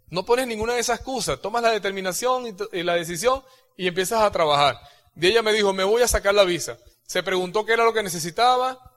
no 0.08 0.24
pones 0.24 0.46
ninguna 0.46 0.74
de 0.74 0.80
esas 0.80 0.98
excusas, 0.98 1.40
tomas 1.40 1.62
la 1.62 1.70
determinación 1.70 2.56
y, 2.72 2.82
la 2.82 2.94
decisión 2.94 3.42
y 3.76 3.88
empiezas 3.88 4.22
a 4.22 4.30
trabajar. 4.30 4.78
Y 5.16 5.26
ella 5.26 5.42
me 5.42 5.52
dijo, 5.52 5.72
me 5.72 5.84
voy 5.84 6.02
a 6.02 6.08
sacar 6.08 6.34
la 6.34 6.44
visa. 6.44 6.78
Se 7.06 7.22
preguntó 7.22 7.66
qué 7.66 7.72
era 7.72 7.84
lo 7.84 7.92
que 7.92 8.02
necesitaba, 8.02 8.91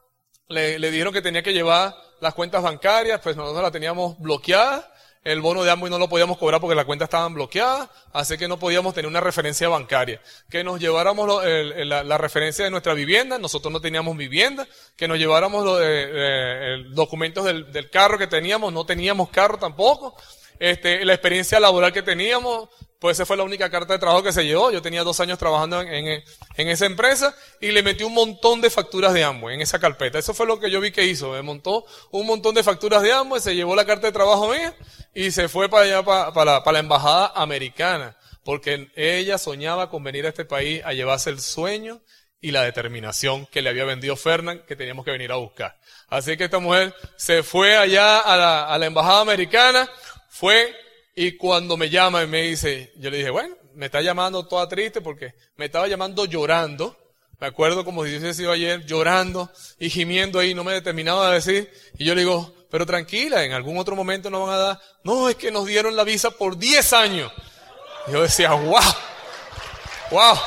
le, 0.48 0.80
le 0.80 0.92
dijeron 0.92 1.14
que 1.14 1.22
tenía 1.22 1.44
que 1.44 1.54
llevar 1.54 1.96
las 2.20 2.34
cuentas 2.34 2.64
bancarias, 2.64 3.20
pues 3.22 3.36
nosotros 3.36 3.62
la 3.62 3.72
teníamos 3.72 4.18
bloqueada, 4.20 4.92
el 5.25 5.42
bono 5.42 5.64
de 5.64 5.72
Amway 5.72 5.90
no 5.90 5.98
lo 5.98 6.08
podíamos 6.08 6.38
cobrar 6.38 6.62
porque 6.62 6.75
las 6.75 6.86
cuentas 6.86 7.08
estaban 7.08 7.34
bloqueadas, 7.34 7.90
así 8.14 8.38
que 8.38 8.48
no 8.48 8.60
podíamos 8.60 8.94
tener 8.94 9.10
una 9.10 9.20
referencia 9.20 9.68
bancaria. 9.68 10.22
Que 10.52 10.64
nos 10.64 10.80
lleváramos 10.80 11.44
la, 11.48 12.18
referencia 12.20 12.64
de 12.64 12.70
nuestra 12.70 12.94
vivienda, 12.94 13.40
nosotros 13.40 13.74
no 13.74 13.82
teníamos 13.82 14.16
vivienda, 14.16 14.68
que 14.96 15.08
nos 15.08 15.18
lleváramos 15.18 15.66
los 15.66 16.96
documentos 16.96 17.44
del, 17.44 17.72
del 17.72 17.90
carro 17.90 18.20
que 18.20 18.28
teníamos, 18.28 18.72
no 18.72 18.86
teníamos 18.86 19.30
carro 19.30 19.58
tampoco. 19.58 20.16
Este, 20.60 21.04
la 21.06 21.14
experiencia 21.14 21.60
laboral 21.60 21.92
que 21.94 22.02
teníamos, 22.02 22.70
pues 23.00 23.18
esa 23.18 23.26
fue 23.26 23.38
la 23.38 23.44
única 23.44 23.70
carta 23.70 23.94
de 23.94 24.00
trabajo 24.00 24.24
que 24.24 24.32
se 24.32 24.46
llevó. 24.46 24.72
Yo 24.72 24.82
tenía 24.82 25.04
dos 25.04 25.20
años 25.20 25.38
trabajando 25.38 25.82
en, 25.82 25.90
en- 26.08 26.24
en 26.58 26.68
esa 26.70 26.86
empresa 26.86 27.36
y 27.60 27.72
le 27.72 27.84
metí 27.84 28.04
un 28.04 28.14
montón 28.14 28.62
de 28.62 28.70
facturas 28.70 29.14
de 29.14 29.24
Amway 29.24 29.56
en 29.56 29.62
esa 29.62 29.80
carpeta. 29.80 30.18
Eso 30.18 30.34
fue 30.34 30.46
lo 30.48 30.60
que 30.60 30.72
yo 30.72 30.80
vi 30.82 30.92
que 30.92 31.04
hizo. 31.06 31.32
Me 31.32 31.42
montó 31.42 31.86
un 32.12 32.26
montón 32.26 32.56
de 32.56 32.64
facturas 32.64 33.02
de 33.02 33.12
Amway, 33.12 33.42
se 33.42 33.56
llevó 33.56 33.76
la 33.76 33.86
carta 33.86 34.08
de 34.08 34.14
trabajo 34.14 34.50
mía 34.50 34.74
y 35.14 35.32
se 35.32 35.50
fue 35.50 35.70
para 35.70 35.84
allá, 35.84 36.04
para, 36.04 36.34
para 36.34 36.52
la, 36.54 36.64
para 36.64 36.74
la 36.74 36.80
embajada 36.80 37.32
americana. 37.36 38.18
Porque 38.44 38.92
ella 38.96 39.38
soñaba 39.40 39.90
con 39.90 40.04
venir 40.04 40.26
a 40.26 40.30
este 40.30 40.46
país 40.46 40.82
a 40.86 40.94
llevarse 40.94 41.30
el 41.32 41.40
sueño 41.42 42.02
y 42.42 42.52
la 42.52 42.62
determinación 42.62 43.48
que 43.48 43.64
le 43.64 43.70
había 43.72 43.86
vendido 43.86 44.16
Fernán 44.16 44.62
que 44.68 44.76
teníamos 44.76 45.04
que 45.04 45.10
venir 45.12 45.32
a 45.32 45.36
buscar. 45.38 45.80
Así 46.10 46.38
que 46.38 46.44
esta 46.44 46.60
mujer 46.60 46.94
se 47.18 47.42
fue 47.42 47.76
allá 47.76 48.20
a 48.20 48.38
la, 48.38 48.66
a 48.68 48.78
la 48.78 48.86
embajada 48.86 49.22
americana, 49.22 49.90
fue 50.36 50.75
y 51.15 51.38
cuando 51.38 51.77
me 51.77 51.89
llama 51.89 52.22
y 52.22 52.27
me 52.27 52.42
dice, 52.42 52.92
yo 52.98 53.10
le 53.10 53.18
dije, 53.18 53.30
bueno, 53.30 53.56
me 53.74 53.86
está 53.86 54.01
llamando 54.01 54.46
toda 54.46 54.68
triste 54.68 55.00
porque 55.00 55.34
me 55.56 55.65
estaba 55.65 55.88
llamando 55.88 56.25
llorando. 56.25 56.98
Me 57.39 57.48
acuerdo 57.48 57.86
como 57.86 58.04
si 58.04 58.10
hubiese 58.10 58.34
sido 58.34 58.51
ayer, 58.51 58.86
llorando 58.86 59.50
y 59.80 59.89
gimiendo 59.89 60.39
ahí, 60.39 60.54
no 60.54 60.65
me 60.65 60.74
determinaba 60.74 61.30
a 61.30 61.34
decir. 61.34 61.72
Y 61.98 62.04
yo 62.04 62.15
le 62.15 62.22
digo, 62.22 62.54
pero 62.70 62.86
tranquila, 62.86 63.46
en 63.46 63.54
algún 63.54 63.77
otro 63.77 63.96
momento 63.96 64.30
nos 64.30 64.46
van 64.46 64.56
a 64.56 64.60
dar. 64.60 64.82
No, 65.06 65.30
es 65.30 65.38
que 65.38 65.51
nos 65.51 65.68
dieron 65.68 65.96
la 65.96 66.04
visa 66.04 66.32
por 66.32 66.58
10 66.58 66.92
años. 66.92 67.32
Yo 68.12 68.22
decía, 68.22 68.51
wow, 68.51 68.82
wow. 70.12 70.38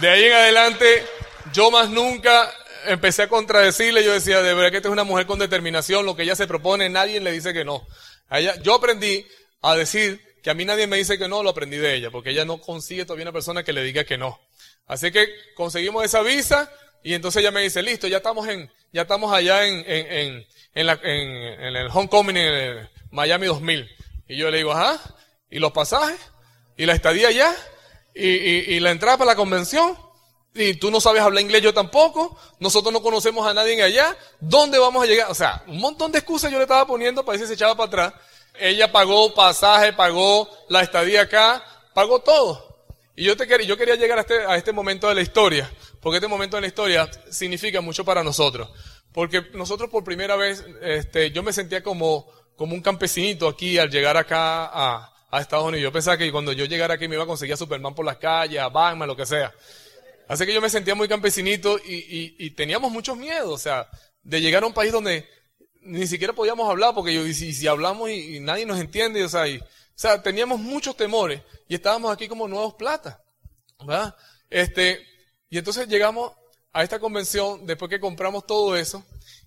De 0.00 0.08
ahí 0.08 0.24
en 0.24 0.32
adelante, 0.32 1.06
yo 1.52 1.72
más 1.72 1.90
nunca 1.90 2.52
empecé 2.86 3.22
a 3.22 3.28
contradecirle. 3.28 4.04
Yo 4.04 4.12
decía, 4.12 4.42
de 4.42 4.54
verdad 4.54 4.70
que 4.70 4.76
esta 4.78 4.88
es 4.88 4.92
una 4.92 5.04
mujer 5.04 5.26
con 5.26 5.38
determinación. 5.38 6.04
Lo 6.06 6.16
que 6.16 6.22
ella 6.22 6.36
se 6.36 6.46
propone, 6.46 6.88
nadie 6.88 7.20
le 7.20 7.32
dice 7.32 7.52
que 7.52 7.64
no. 7.64 7.86
Ella- 8.30 8.56
yo 8.62 8.74
aprendí 8.74 9.26
a 9.62 9.74
decir 9.76 10.20
que 10.42 10.50
a 10.50 10.54
mí 10.54 10.64
nadie 10.64 10.86
me 10.86 10.96
dice 10.96 11.18
que 11.18 11.28
no, 11.28 11.42
lo 11.42 11.50
aprendí 11.50 11.76
de 11.76 11.94
ella, 11.94 12.10
porque 12.10 12.30
ella 12.30 12.44
no 12.44 12.60
consigue 12.60 13.04
todavía 13.04 13.24
una 13.24 13.32
persona 13.32 13.62
que 13.62 13.72
le 13.72 13.82
diga 13.84 14.04
que 14.04 14.18
no. 14.18 14.40
Así 14.86 15.12
que 15.12 15.28
conseguimos 15.54 16.04
esa 16.04 16.20
visa 16.22 16.70
y 17.04 17.14
entonces 17.14 17.40
ella 17.40 17.50
me 17.52 17.60
dice, 17.62 17.82
listo, 17.82 18.08
ya 18.08 18.16
estamos 18.18 18.48
en, 18.48 18.70
ya 18.92 19.02
estamos 19.02 19.32
allá 19.32 19.66
en, 19.66 19.84
en, 19.86 20.06
en, 20.12 20.46
en, 20.74 20.86
la- 20.86 21.00
en- 21.02 21.60
en 21.62 21.76
el 21.76 21.88
homecoming 21.92 22.36
en 22.36 22.52
el 22.52 22.88
Miami 23.10 23.46
2000. 23.46 23.88
Y 24.28 24.36
yo 24.36 24.50
le 24.50 24.56
digo, 24.58 24.72
ajá, 24.72 25.00
¿y 25.50 25.58
los 25.60 25.72
pasajes? 25.72 26.18
¿Y 26.76 26.86
la 26.86 26.94
estadía 26.94 27.28
allá? 27.28 27.54
¿Y, 28.14 28.28
y, 28.28 28.64
y 28.74 28.80
la 28.80 28.90
entrada 28.90 29.18
para 29.18 29.30
la 29.32 29.36
convención? 29.36 29.96
Y 30.54 30.74
tú 30.74 30.90
no 30.90 31.00
sabes 31.00 31.22
hablar 31.22 31.42
inglés, 31.42 31.62
yo 31.62 31.72
tampoco. 31.72 32.36
Nosotros 32.58 32.92
no 32.92 33.02
conocemos 33.02 33.46
a 33.46 33.54
nadie 33.54 33.82
allá. 33.82 34.16
¿Dónde 34.38 34.78
vamos 34.78 35.02
a 35.02 35.06
llegar? 35.06 35.30
O 35.30 35.34
sea, 35.34 35.62
un 35.66 35.78
montón 35.78 36.12
de 36.12 36.18
excusas 36.18 36.50
yo 36.50 36.58
le 36.58 36.64
estaba 36.64 36.86
poniendo 36.86 37.24
para 37.24 37.34
decir 37.34 37.48
se 37.48 37.54
echaba 37.54 37.74
para 37.74 37.86
atrás. 37.86 38.22
Ella 38.58 38.92
pagó 38.92 39.32
pasaje, 39.32 39.94
pagó 39.94 40.48
la 40.68 40.82
estadía 40.82 41.22
acá, 41.22 41.64
pagó 41.94 42.20
todo. 42.20 42.72
Y 43.16 43.24
yo, 43.24 43.36
te 43.36 43.46
quería, 43.46 43.66
yo 43.66 43.76
quería 43.76 43.96
llegar 43.96 44.18
a 44.18 44.22
este, 44.22 44.44
a 44.46 44.56
este 44.56 44.72
momento 44.72 45.08
de 45.08 45.14
la 45.14 45.22
historia, 45.22 45.70
porque 46.00 46.16
este 46.16 46.28
momento 46.28 46.56
de 46.56 46.62
la 46.62 46.66
historia 46.66 47.10
significa 47.30 47.80
mucho 47.80 48.04
para 48.04 48.22
nosotros. 48.22 48.70
Porque 49.12 49.42
nosotros 49.54 49.90
por 49.90 50.04
primera 50.04 50.36
vez, 50.36 50.64
este, 50.82 51.30
yo 51.30 51.42
me 51.42 51.52
sentía 51.52 51.82
como, 51.82 52.26
como 52.56 52.74
un 52.74 52.80
campesinito 52.80 53.48
aquí 53.48 53.78
al 53.78 53.90
llegar 53.90 54.16
acá 54.16 54.64
a, 54.66 55.14
a 55.30 55.40
Estados 55.40 55.66
Unidos. 55.66 55.82
Yo 55.82 55.92
pensaba 55.92 56.16
que 56.16 56.30
cuando 56.32 56.52
yo 56.52 56.64
llegara 56.66 56.94
aquí 56.94 57.08
me 57.08 57.14
iba 57.14 57.24
a 57.24 57.26
conseguir 57.26 57.54
a 57.54 57.58
Superman 57.58 57.94
por 57.94 58.04
las 58.04 58.16
calles, 58.16 58.60
a 58.60 58.68
Batman, 58.68 59.08
lo 59.08 59.16
que 59.16 59.26
sea. 59.26 59.52
Así 60.28 60.46
que 60.46 60.54
yo 60.54 60.60
me 60.60 60.70
sentía 60.70 60.94
muy 60.94 61.08
campesinito 61.08 61.78
y, 61.84 62.50
teníamos 62.50 62.90
muchos 62.90 63.16
miedos, 63.16 63.50
o 63.50 63.58
sea, 63.58 63.88
de 64.22 64.40
llegar 64.40 64.62
a 64.62 64.66
un 64.66 64.74
país 64.74 64.92
donde 64.92 65.28
ni 65.80 66.06
siquiera 66.06 66.32
podíamos 66.32 66.68
hablar, 66.70 66.94
porque 66.94 67.14
yo, 67.14 67.26
y 67.26 67.34
si, 67.34 67.66
hablamos 67.66 68.10
y, 68.10 68.40
nadie 68.40 68.66
nos 68.66 68.80
entiende, 68.80 69.24
o 69.24 69.28
sea, 69.28 69.48
y- 69.48 69.58
o 69.58 70.20
teníamos 70.22 70.58
muchos 70.58 70.96
temores 70.96 71.42
y 71.68 71.74
estábamos 71.74 72.12
aquí 72.12 72.28
como 72.28 72.48
nuevos 72.48 72.74
plata, 72.74 73.22
¿verdad? 73.80 74.16
Este, 74.48 75.04
y 75.50 75.58
entonces 75.58 75.86
llegamos 75.88 76.32
a 76.72 76.82
esta 76.82 76.98
convención 76.98 77.66
después 77.66 77.90
que 77.90 78.00
compramos 78.00 78.46
todo 78.46 78.76
eso 78.76 79.04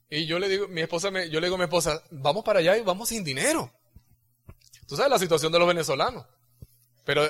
y 0.10 0.25
yo 0.25 0.39
le 0.39 0.48
digo, 0.48 0.67
mi 0.67 0.82
esposa 0.82 1.10
yo 1.25 1.39
le 1.39 1.48
digo 1.48 1.55
a 1.55 1.58
mi 1.58 1.63
esposa, 1.63 2.01
vamos 2.12 2.44
para 2.44 2.60
allá 2.60 2.77
y 2.77 2.82
vamos 2.82 3.10
sin 3.10 3.24
dinero. 3.24 3.72
Tú 4.88 4.96
sabes 4.96 5.12
la 5.12 5.20
situación 5.20 5.51
de 5.51 5.60
los 5.60 5.67
venezolanos. 5.67 6.25
Pero 7.03 7.27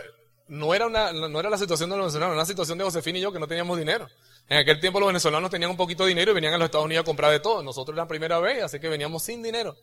no 0.47 0.73
era, 0.73 0.87
una, 0.87 1.11
no 1.11 1.39
era 1.39 1.49
la 1.49 1.57
situación 1.57 1.89
de 1.89 1.97
los 1.97 2.05
venezolanos, 2.05 2.33
era 2.33 2.41
una 2.41 2.45
situación 2.45 2.77
de 2.77 2.83
Josefina 2.83 3.17
y 3.17 3.21
yo 3.21 3.31
que 3.31 3.39
no 3.39 3.47
teníamos 3.47 3.77
dinero. 3.77 4.07
En 4.47 4.59
aquel 4.59 4.79
tiempo 4.79 4.99
los 4.99 5.07
venezolanos 5.07 5.49
tenían 5.49 5.71
un 5.71 5.77
poquito 5.77 6.03
de 6.03 6.09
dinero 6.09 6.31
y 6.31 6.35
venían 6.35 6.53
a 6.53 6.57
los 6.57 6.65
Estados 6.65 6.85
Unidos 6.85 7.03
a 7.03 7.05
comprar 7.05 7.31
de 7.31 7.39
todo. 7.39 7.63
Nosotros 7.63 7.95
era 7.95 8.03
la 8.03 8.07
primera 8.07 8.39
vez, 8.39 8.63
así 8.63 8.79
que 8.79 8.87
veníamos 8.87 9.23
sin 9.23 9.41
dinero. 9.41 9.75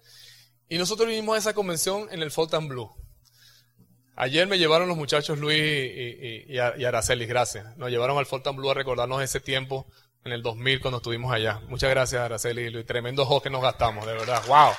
Y 0.69 0.79
nosotros 0.79 1.09
vinimos 1.09 1.35
a 1.35 1.39
esa 1.39 1.53
convención 1.53 2.09
en 2.11 2.23
el 2.23 2.31
Blue. 2.69 2.91
Ayer 4.15 4.47
me 4.47 4.59
llevaron 4.59 4.89
los 4.89 4.97
muchachos 4.97 5.39
Luis 5.39 5.59
y, 5.59 5.63
y, 5.63 6.45
y, 6.49 6.55
y 6.55 6.85
Araceli, 6.85 7.27
gracias. 7.27 7.77
Nos 7.77 7.91
llevaron 7.91 8.17
al 8.19 8.55
Blue 8.55 8.71
a 8.71 8.75
recordarnos 8.75 9.23
ese 9.23 9.41
tiempo 9.41 9.87
en 10.25 10.33
el 10.33 10.43
2000 10.43 10.81
cuando 10.81 10.99
estuvimos 10.99 11.33
allá. 11.33 11.61
Muchas 11.69 11.91
gracias 11.91 12.23
Araceli 12.23 12.63
y 12.63 12.71
Luis. 12.71 12.87
Tremendo 12.87 13.25
juego 13.25 13.43
que 13.43 13.51
nos 13.51 13.63
gastamos, 13.63 14.07
de 14.07 14.13
verdad. 14.13 14.43
Wow. 14.47 14.73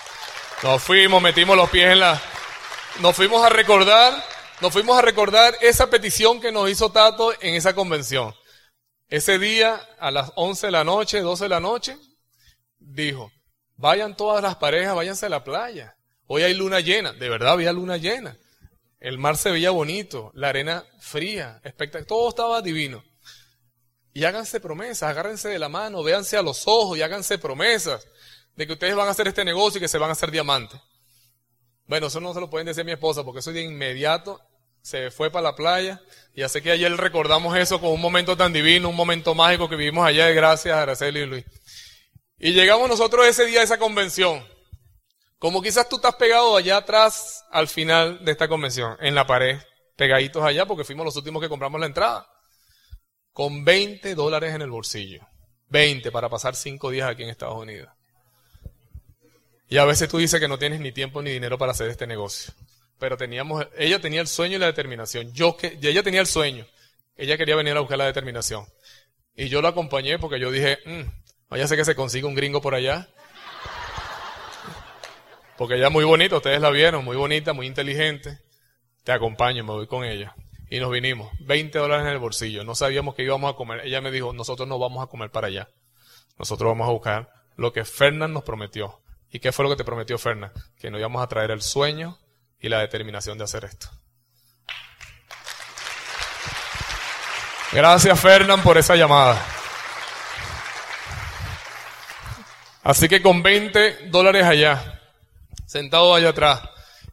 Nos 0.63 0.81
fuimos, 0.81 1.21
metimos 1.21 1.57
los 1.57 1.69
pies 1.69 1.91
en 1.91 1.99
la... 1.99 2.21
Nos 3.01 3.15
fuimos 3.15 3.43
a 3.43 3.49
recordar, 3.49 4.13
nos 4.63 4.71
fuimos 4.71 4.97
a 4.97 5.01
recordar 5.01 5.57
esa 5.59 5.89
petición 5.89 6.39
que 6.39 6.49
nos 6.49 6.69
hizo 6.69 6.89
Tato 6.89 7.33
en 7.41 7.55
esa 7.55 7.75
convención. 7.75 8.33
Ese 9.09 9.37
día, 9.37 9.75
a 9.99 10.09
las 10.09 10.31
11 10.35 10.67
de 10.67 10.71
la 10.71 10.85
noche, 10.85 11.19
12 11.19 11.43
de 11.43 11.49
la 11.49 11.59
noche, 11.59 11.97
dijo, 12.79 13.29
vayan 13.75 14.15
todas 14.15 14.41
las 14.41 14.55
parejas, 14.55 14.95
váyanse 14.95 15.25
a 15.25 15.29
la 15.29 15.43
playa. 15.43 15.97
Hoy 16.27 16.43
hay 16.43 16.53
luna 16.53 16.79
llena, 16.79 17.11
de 17.11 17.27
verdad 17.27 17.51
había 17.51 17.73
luna 17.73 17.97
llena. 17.97 18.37
El 19.01 19.17
mar 19.17 19.35
se 19.35 19.51
veía 19.51 19.69
bonito, 19.69 20.31
la 20.33 20.47
arena 20.47 20.85
fría, 20.97 21.59
espectacular, 21.65 22.07
todo 22.07 22.29
estaba 22.29 22.61
divino. 22.61 23.03
Y 24.13 24.23
háganse 24.23 24.61
promesas, 24.61 25.09
agárrense 25.09 25.49
de 25.49 25.59
la 25.59 25.67
mano, 25.67 26.03
véanse 26.03 26.37
a 26.37 26.41
los 26.41 26.69
ojos 26.69 26.97
y 26.97 27.01
háganse 27.01 27.37
promesas 27.37 28.07
de 28.55 28.65
que 28.65 28.71
ustedes 28.71 28.95
van 28.95 29.09
a 29.09 29.11
hacer 29.11 29.27
este 29.27 29.43
negocio 29.43 29.79
y 29.79 29.81
que 29.81 29.89
se 29.89 29.97
van 29.97 30.09
a 30.09 30.13
hacer 30.13 30.31
diamantes. 30.31 30.79
Bueno, 31.85 32.07
eso 32.07 32.21
no 32.21 32.33
se 32.33 32.39
lo 32.39 32.49
pueden 32.49 32.67
decir 32.67 32.83
a 32.83 32.85
mi 32.85 32.93
esposa 32.93 33.25
porque 33.25 33.41
eso 33.41 33.51
de 33.51 33.61
inmediato 33.61 34.39
se 34.83 35.11
fue 35.11 35.31
para 35.31 35.43
la 35.43 35.55
playa 35.55 36.01
y 36.35 36.41
así 36.41 36.61
que 36.61 36.71
ayer 36.71 36.95
recordamos 36.97 37.55
eso 37.57 37.79
con 37.79 37.91
un 37.91 38.01
momento 38.01 38.35
tan 38.35 38.51
divino, 38.51 38.89
un 38.89 38.95
momento 38.95 39.33
mágico 39.33 39.69
que 39.69 39.77
vivimos 39.77 40.05
allá 40.05 40.27
de 40.27 40.33
gracias 40.33 40.75
a 40.75 40.81
Araceli 40.81 41.21
y 41.21 41.25
Luis. 41.25 41.45
Y 42.37 42.51
llegamos 42.51 42.89
nosotros 42.89 43.25
ese 43.25 43.45
día 43.45 43.61
a 43.61 43.63
esa 43.63 43.77
convención. 43.79 44.45
Como 45.39 45.61
quizás 45.61 45.87
tú 45.87 45.95
estás 45.95 46.15
pegado 46.15 46.57
allá 46.57 46.77
atrás 46.77 47.45
al 47.51 47.67
final 47.67 48.23
de 48.25 48.31
esta 48.31 48.47
convención, 48.47 48.97
en 48.99 49.15
la 49.15 49.25
pared, 49.25 49.59
pegaditos 49.95 50.43
allá 50.43 50.65
porque 50.65 50.83
fuimos 50.83 51.05
los 51.05 51.15
últimos 51.15 51.41
que 51.41 51.49
compramos 51.49 51.79
la 51.79 51.87
entrada. 51.87 52.27
Con 53.31 53.63
20 53.63 54.15
dólares 54.15 54.53
en 54.53 54.61
el 54.61 54.69
bolsillo. 54.69 55.25
20 55.69 56.11
para 56.11 56.29
pasar 56.29 56.55
5 56.55 56.91
días 56.91 57.09
aquí 57.09 57.23
en 57.23 57.29
Estados 57.29 57.57
Unidos. 57.57 57.89
Y 59.69 59.77
a 59.77 59.85
veces 59.85 60.09
tú 60.09 60.17
dices 60.17 60.39
que 60.39 60.47
no 60.47 60.59
tienes 60.59 60.81
ni 60.81 60.91
tiempo 60.91 61.21
ni 61.21 61.31
dinero 61.31 61.57
para 61.57 61.71
hacer 61.71 61.89
este 61.89 62.05
negocio. 62.05 62.53
Pero 63.03 63.17
teníamos, 63.17 63.67
ella 63.77 63.99
tenía 63.99 64.21
el 64.21 64.27
sueño 64.27 64.55
y 64.55 64.59
la 64.59 64.67
determinación. 64.67 65.33
Yo 65.33 65.57
que, 65.57 65.77
y 65.81 65.87
ella 65.89 66.03
tenía 66.03 66.21
el 66.21 66.25
sueño. 66.25 66.65
Ella 67.17 67.37
quería 67.37 67.57
venir 67.57 67.75
a 67.75 67.81
buscar 67.81 67.97
la 67.97 68.05
determinación. 68.05 68.65
Y 69.35 69.49
yo 69.49 69.61
la 69.61 69.67
acompañé 69.67 70.19
porque 70.19 70.39
yo 70.39 70.49
dije, 70.51 70.77
mm, 70.85 71.57
ya 71.57 71.67
sé 71.67 71.75
que 71.75 71.83
se 71.83 71.95
consigue 71.95 72.25
un 72.25 72.33
gringo 72.33 72.61
por 72.61 72.75
allá. 72.75 73.09
Porque 75.57 75.75
ella 75.75 75.87
es 75.87 75.91
muy 75.91 76.05
bonita, 76.05 76.37
ustedes 76.37 76.61
la 76.61 76.69
vieron, 76.69 77.03
muy 77.03 77.17
bonita, 77.17 77.51
muy 77.51 77.67
inteligente. 77.67 78.39
Te 79.03 79.11
acompaño, 79.11 79.65
me 79.65 79.71
voy 79.71 79.87
con 79.87 80.05
ella. 80.05 80.33
Y 80.69 80.79
nos 80.79 80.89
vinimos, 80.89 81.29
20 81.41 81.77
dólares 81.77 82.05
en 82.05 82.13
el 82.13 82.19
bolsillo. 82.19 82.63
No 82.63 82.73
sabíamos 82.73 83.15
que 83.15 83.23
íbamos 83.23 83.53
a 83.53 83.57
comer. 83.57 83.81
Ella 83.85 83.99
me 83.99 84.11
dijo, 84.11 84.31
nosotros 84.31 84.65
no 84.65 84.79
vamos 84.79 85.03
a 85.03 85.07
comer 85.07 85.29
para 85.29 85.47
allá. 85.47 85.67
Nosotros 86.39 86.69
vamos 86.69 86.87
a 86.87 86.93
buscar 86.93 87.29
lo 87.57 87.73
que 87.73 87.83
Fernán 87.83 88.31
nos 88.31 88.43
prometió. 88.43 89.01
¿Y 89.29 89.39
qué 89.39 89.51
fue 89.51 89.65
lo 89.65 89.71
que 89.71 89.75
te 89.75 89.83
prometió 89.83 90.17
Fernán? 90.17 90.53
Que 90.79 90.89
nos 90.89 91.01
íbamos 91.01 91.21
a 91.21 91.27
traer 91.27 91.51
el 91.51 91.61
sueño 91.61 92.17
y 92.63 92.69
la 92.69 92.79
determinación 92.79 93.37
de 93.37 93.43
hacer 93.43 93.65
esto. 93.65 93.89
Gracias 97.73 98.19
Fernán 98.19 98.63
por 98.63 98.77
esa 98.77 98.95
llamada. 98.95 99.45
Así 102.81 103.07
que 103.07 103.21
con 103.21 103.43
20 103.43 104.09
dólares 104.09 104.45
allá, 104.45 105.01
sentado 105.65 106.15
allá 106.15 106.29
atrás, 106.29 106.61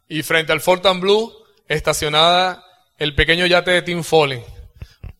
y 0.07 0.23
frente 0.23 0.53
al 0.53 0.61
Fortan 0.61 0.99
Blue, 1.01 1.33
estacionada 1.67 2.63
el 2.97 3.13
pequeño 3.13 3.45
yate 3.45 3.71
de 3.71 3.81
Tim 3.81 4.03
Foley. 4.03 4.43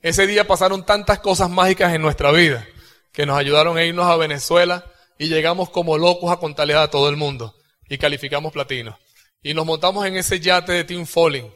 Ese 0.02 0.28
día 0.28 0.48
pasaron 0.48 0.86
tantas 0.86 1.20
cosas 1.20 1.50
mágicas 1.50 1.94
en 1.94 2.02
nuestra 2.02 2.32
vida 2.32 2.66
que 3.12 3.26
nos 3.26 3.38
ayudaron 3.38 3.78
a 3.78 3.84
irnos 3.84 4.06
a 4.06 4.16
Venezuela 4.16 4.86
y 5.18 5.28
llegamos 5.28 5.70
como 5.70 5.98
locos 5.98 6.32
a 6.32 6.38
contarle 6.38 6.76
a 6.76 6.90
todo 6.90 7.10
el 7.10 7.18
mundo 7.18 7.56
y 7.90 7.98
calificamos 7.98 8.54
platino. 8.54 8.98
Y 9.44 9.56
nos 9.56 9.66
montamos 9.66 10.06
en 10.06 10.18
ese 10.18 10.40
yate 10.40 10.72
de 10.72 10.84
Team 10.84 11.08
Falling. 11.08 11.52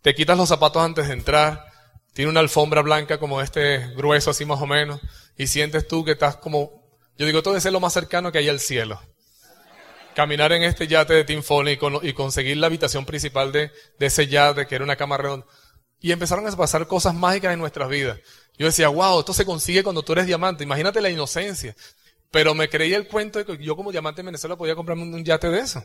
Te 0.00 0.16
quitas 0.16 0.36
los 0.36 0.48
zapatos 0.48 0.82
antes 0.82 1.06
de 1.06 1.14
entrar, 1.14 1.64
tiene 2.12 2.28
una 2.28 2.40
alfombra 2.40 2.82
blanca 2.82 3.18
como 3.18 3.40
este 3.40 3.86
grueso 3.94 4.30
así 4.30 4.44
más 4.44 4.60
o 4.60 4.66
menos, 4.66 5.00
y 5.36 5.46
sientes 5.46 5.86
tú 5.86 6.04
que 6.04 6.12
estás 6.12 6.36
como, 6.36 6.72
yo 7.16 7.24
digo, 7.24 7.40
todo 7.40 7.56
es 7.56 7.64
lo 7.66 7.78
más 7.78 7.92
cercano 7.92 8.32
que 8.32 8.38
hay 8.38 8.48
al 8.48 8.58
cielo. 8.58 9.00
Caminar 10.16 10.52
en 10.52 10.64
este 10.64 10.88
yate 10.88 11.14
de 11.14 11.24
Team 11.24 11.44
Falling 11.44 11.78
y, 12.02 12.12
conseguir 12.14 12.56
la 12.56 12.66
habitación 12.66 13.06
principal 13.06 13.52
de, 13.52 13.70
de 13.98 14.06
ese 14.06 14.26
yate, 14.26 14.66
que 14.66 14.74
era 14.74 14.84
una 14.84 14.96
cama 14.96 15.16
redonda. 15.16 15.46
Y 16.00 16.10
empezaron 16.10 16.46
a 16.48 16.56
pasar 16.56 16.88
cosas 16.88 17.14
mágicas 17.14 17.54
en 17.54 17.60
nuestras 17.60 17.88
vidas. 17.88 18.18
Yo 18.58 18.66
decía, 18.66 18.88
wow, 18.88 19.20
esto 19.20 19.32
se 19.32 19.46
consigue 19.46 19.84
cuando 19.84 20.02
tú 20.02 20.12
eres 20.12 20.26
diamante. 20.26 20.64
Imagínate 20.64 21.00
la 21.00 21.08
inocencia. 21.08 21.76
Pero 22.32 22.54
me 22.54 22.68
creí 22.68 22.92
el 22.92 23.06
cuento 23.06 23.38
de 23.38 23.46
que 23.46 23.64
yo 23.64 23.76
como 23.76 23.92
diamante 23.92 24.20
en 24.20 24.26
Venezuela 24.26 24.56
podía 24.56 24.74
comprarme 24.74 25.04
un 25.04 25.24
yate 25.24 25.48
de 25.48 25.60
eso. 25.60 25.82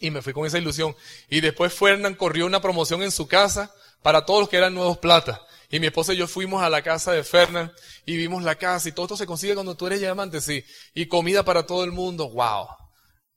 Y 0.00 0.10
me 0.10 0.22
fui 0.22 0.32
con 0.32 0.46
esa 0.46 0.58
ilusión. 0.58 0.94
Y 1.28 1.40
después 1.40 1.72
Fernán 1.72 2.14
corrió 2.14 2.46
una 2.46 2.60
promoción 2.60 3.02
en 3.02 3.10
su 3.10 3.26
casa 3.26 3.72
para 4.02 4.24
todos 4.24 4.40
los 4.40 4.48
que 4.48 4.56
eran 4.56 4.74
nuevos 4.74 4.98
plata. 4.98 5.40
Y 5.70 5.80
mi 5.80 5.88
esposa 5.88 6.14
y 6.14 6.16
yo 6.16 6.26
fuimos 6.26 6.62
a 6.62 6.70
la 6.70 6.82
casa 6.82 7.12
de 7.12 7.22
Fernán 7.24 7.72
y 8.06 8.16
vimos 8.16 8.42
la 8.42 8.54
casa 8.54 8.88
y 8.88 8.92
todo 8.92 9.04
esto 9.04 9.16
se 9.16 9.26
consigue 9.26 9.54
cuando 9.54 9.76
tú 9.76 9.86
eres 9.86 10.00
diamante, 10.00 10.40
sí. 10.40 10.64
Y 10.94 11.06
comida 11.06 11.44
para 11.44 11.66
todo 11.66 11.84
el 11.84 11.92
mundo, 11.92 12.30
wow. 12.30 12.68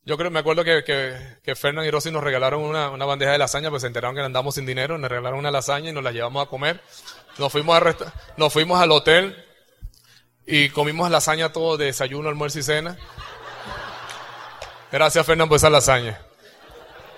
Yo 0.03 0.17
creo, 0.17 0.31
me 0.31 0.39
acuerdo 0.39 0.63
que, 0.63 0.83
que, 0.83 1.37
que 1.43 1.55
Fernán 1.55 1.85
y 1.85 1.91
Rosy 1.91 2.09
nos 2.09 2.23
regalaron 2.23 2.61
una, 2.61 2.89
una, 2.89 3.05
bandeja 3.05 3.33
de 3.33 3.37
lasaña, 3.37 3.69
pues 3.69 3.81
se 3.81 3.87
enteraron 3.87 4.15
que 4.15 4.21
andamos 4.21 4.55
sin 4.55 4.65
dinero, 4.65 4.97
nos 4.97 5.09
regalaron 5.09 5.39
una 5.39 5.51
lasaña 5.51 5.89
y 5.89 5.93
nos 5.93 6.03
la 6.03 6.11
llevamos 6.11 6.45
a 6.45 6.49
comer. 6.49 6.81
Nos 7.37 7.51
fuimos, 7.51 7.77
a 7.77 7.95
nos 8.37 8.51
fuimos 8.51 8.81
al 8.81 8.91
hotel 8.91 9.35
y 10.47 10.69
comimos 10.69 11.11
lasaña 11.11 11.51
todo 11.51 11.77
de 11.77 11.87
desayuno, 11.87 12.29
almuerzo 12.29 12.59
y 12.59 12.63
cena. 12.63 12.97
Gracias, 14.91 15.25
Fernando, 15.25 15.49
por 15.49 15.57
esa 15.57 15.69
lasaña. 15.69 16.19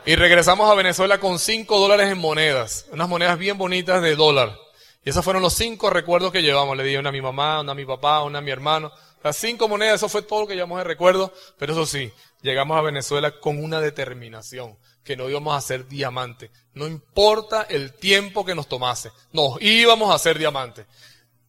Y 0.05 0.15
regresamos 0.15 0.69
a 0.69 0.75
Venezuela 0.75 1.19
con 1.19 1.39
5 1.39 1.79
dólares 1.79 2.11
en 2.11 2.17
monedas, 2.17 2.87
unas 2.91 3.07
monedas 3.07 3.37
bien 3.37 3.57
bonitas 3.57 4.01
de 4.01 4.15
dólar. 4.15 4.57
Y 5.05 5.09
esos 5.09 5.23
fueron 5.23 5.41
los 5.41 5.53
cinco 5.53 5.89
recuerdos 5.89 6.31
que 6.31 6.41
llevamos. 6.41 6.77
Le 6.77 6.83
di 6.83 6.95
una 6.95 7.09
a 7.09 7.11
mi 7.11 7.21
mamá, 7.21 7.61
una 7.61 7.73
a 7.73 7.75
mi 7.75 7.85
papá, 7.85 8.23
una 8.23 8.39
a 8.39 8.41
mi 8.41 8.51
hermano. 8.51 8.91
Las 9.23 9.37
cinco 9.37 9.67
monedas, 9.67 9.95
eso 9.95 10.09
fue 10.09 10.21
todo 10.21 10.41
lo 10.41 10.47
que 10.47 10.55
llevamos 10.55 10.77
de 10.77 10.85
recuerdo. 10.85 11.33
Pero 11.57 11.73
eso 11.73 11.85
sí, 11.85 12.11
llegamos 12.41 12.77
a 12.77 12.81
Venezuela 12.81 13.31
con 13.39 13.61
una 13.61 13.81
determinación, 13.81 14.77
que 15.03 15.17
no 15.17 15.29
íbamos 15.29 15.55
a 15.55 15.61
ser 15.61 15.87
diamante. 15.87 16.51
No 16.73 16.87
importa 16.87 17.63
el 17.63 17.93
tiempo 17.93 18.45
que 18.45 18.55
nos 18.55 18.67
tomase, 18.67 19.11
nos 19.33 19.61
íbamos 19.61 20.11
a 20.11 20.15
hacer 20.15 20.37
diamante. 20.37 20.85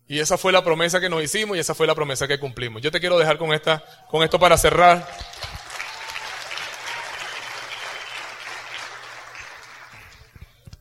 Y 0.06 0.18
esa 0.18 0.36
fue 0.36 0.52
la 0.52 0.62
promesa 0.62 1.00
que 1.00 1.08
nos 1.08 1.22
hicimos 1.22 1.56
y 1.56 1.60
esa 1.60 1.74
fue 1.74 1.86
la 1.86 1.94
promesa 1.94 2.28
que 2.28 2.38
cumplimos. 2.38 2.82
Yo 2.82 2.90
te 2.90 3.00
quiero 3.00 3.18
dejar 3.18 3.38
con 3.38 3.52
esta, 3.52 3.84
con 4.10 4.22
esto 4.22 4.38
para 4.38 4.58
cerrar. 4.58 5.08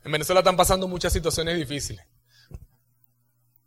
En 0.04 0.12
Venezuela 0.12 0.42
están 0.42 0.58
pasando 0.58 0.88
muchas 0.88 1.14
situaciones 1.14 1.58
difíciles. 1.58 2.06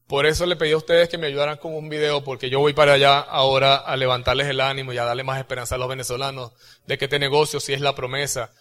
Por 0.07 0.25
eso 0.26 0.47
le 0.47 0.55
pedí 0.55 0.73
a 0.73 0.76
ustedes 0.76 1.09
que 1.09 1.19
me 1.19 1.26
ayudaran 1.26 1.57
con 1.57 1.75
un 1.75 1.88
video, 1.88 2.23
porque 2.23 2.49
yo 2.49 2.61
voy 2.61 2.75
para 2.75 2.93
allá 2.93 3.19
ahora 3.19 3.76
a 3.76 3.97
levantarles 3.97 4.47
el 4.47 4.61
ánimo 4.61 4.93
y 4.93 4.99
a 4.99 5.05
darle 5.05 5.25
más 5.25 5.38
esperanza 5.38 5.75
a 5.75 5.78
los 5.78 5.88
venezolanos 5.88 6.52
de 6.87 6.97
que 6.97 7.07
este 7.07 7.19
negocio 7.19 7.59
sí 7.59 7.73
es 7.73 7.81
la 7.81 7.95
promesa, 7.95 8.52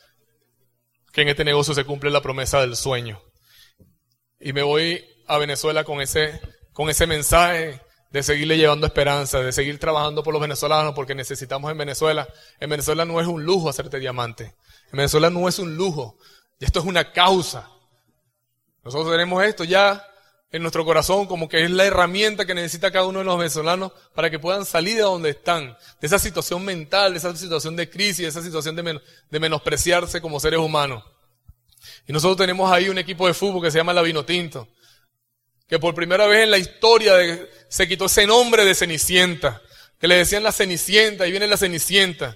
que 1.12 1.22
en 1.22 1.30
este 1.30 1.44
negocio 1.44 1.76
se 1.76 1.86
cumple 1.86 2.10
la 2.10 2.22
promesa 2.22 2.62
del 2.62 2.76
sueño. 2.76 3.22
Y 4.40 4.54
me 4.54 4.64
voy 4.64 5.06
a 5.28 5.38
Venezuela 5.38 5.84
con 5.84 6.02
ese 6.02 6.42
con 6.76 6.90
ese 6.90 7.08
mensaje 7.08 7.80
de 8.12 8.22
seguirle 8.22 8.58
llevando 8.58 8.86
esperanza, 8.86 9.40
de 9.40 9.54
seguir 9.54 9.80
trabajando 9.80 10.24
por 10.24 10.34
los 10.34 10.42
venezolanos, 10.42 10.94
porque 10.94 11.16
necesitamos 11.16 11.72
en 11.72 11.78
Venezuela. 11.78 12.28
En 12.60 12.70
Venezuela 12.70 13.06
no 13.06 13.22
es 13.22 13.28
un 13.28 13.46
lujo 13.46 13.70
hacerte 13.70 13.98
diamante. 13.98 14.56
En 14.92 14.98
Venezuela 14.98 15.30
no 15.30 15.48
es 15.48 15.58
un 15.58 15.76
lujo. 15.78 16.18
Y 16.60 16.66
esto 16.66 16.80
es 16.80 16.86
una 16.86 17.12
causa. 17.12 17.70
Nosotros 18.84 19.12
tenemos 19.12 19.44
esto 19.44 19.64
ya 19.64 20.06
en 20.52 20.62
nuestro 20.62 20.86
corazón 20.86 21.26
como 21.26 21.50
que 21.50 21.64
es 21.64 21.72
la 21.72 21.86
herramienta 21.86 22.46
que 22.46 22.54
necesita 22.54 22.92
cada 22.92 23.06
uno 23.06 23.20
de 23.20 23.26
los 23.26 23.38
venezolanos 23.38 23.92
para 24.14 24.30
que 24.30 24.40
puedan 24.40 24.66
salir 24.66 24.96
de 24.96 25.02
donde 25.02 25.32
están, 25.32 25.78
de 26.00 26.08
esa 26.08 26.20
situación 26.20 26.64
mental, 26.64 27.12
de 27.12 27.18
esa 27.18 27.36
situación 27.36 27.76
de 27.76 27.90
crisis, 27.90 28.20
de 28.20 28.28
esa 28.28 28.42
situación 28.42 28.76
de, 28.76 29.40
menospreciarse 29.40 30.22
como 30.22 30.40
seres 30.40 30.60
humanos. 30.60 31.04
Y 32.08 32.14
nosotros 32.14 32.38
tenemos 32.38 32.72
ahí 32.72 32.90
un 32.90 32.98
equipo 32.98 33.28
de 33.28 33.34
fútbol 33.34 33.62
que 33.62 33.72
se 33.72 33.78
llama 33.78 33.94
la 33.94 34.02
Vinotinto 34.02 34.68
que 35.68 35.80
por 35.80 35.96
primera 35.96 36.28
vez 36.28 36.44
en 36.44 36.52
la 36.52 36.58
historia 36.58 37.14
se 37.70 37.88
quitó 37.88 38.06
ese 38.06 38.28
nombre 38.28 38.66
de 38.66 38.76
Cenicienta, 38.76 39.62
que 40.00 40.08
le 40.08 40.18
decían 40.18 40.44
la 40.44 40.52
Cenicienta, 40.52 41.28
y 41.28 41.32
viene 41.32 41.48
la 41.48 41.58
Cenicienta, 41.58 42.36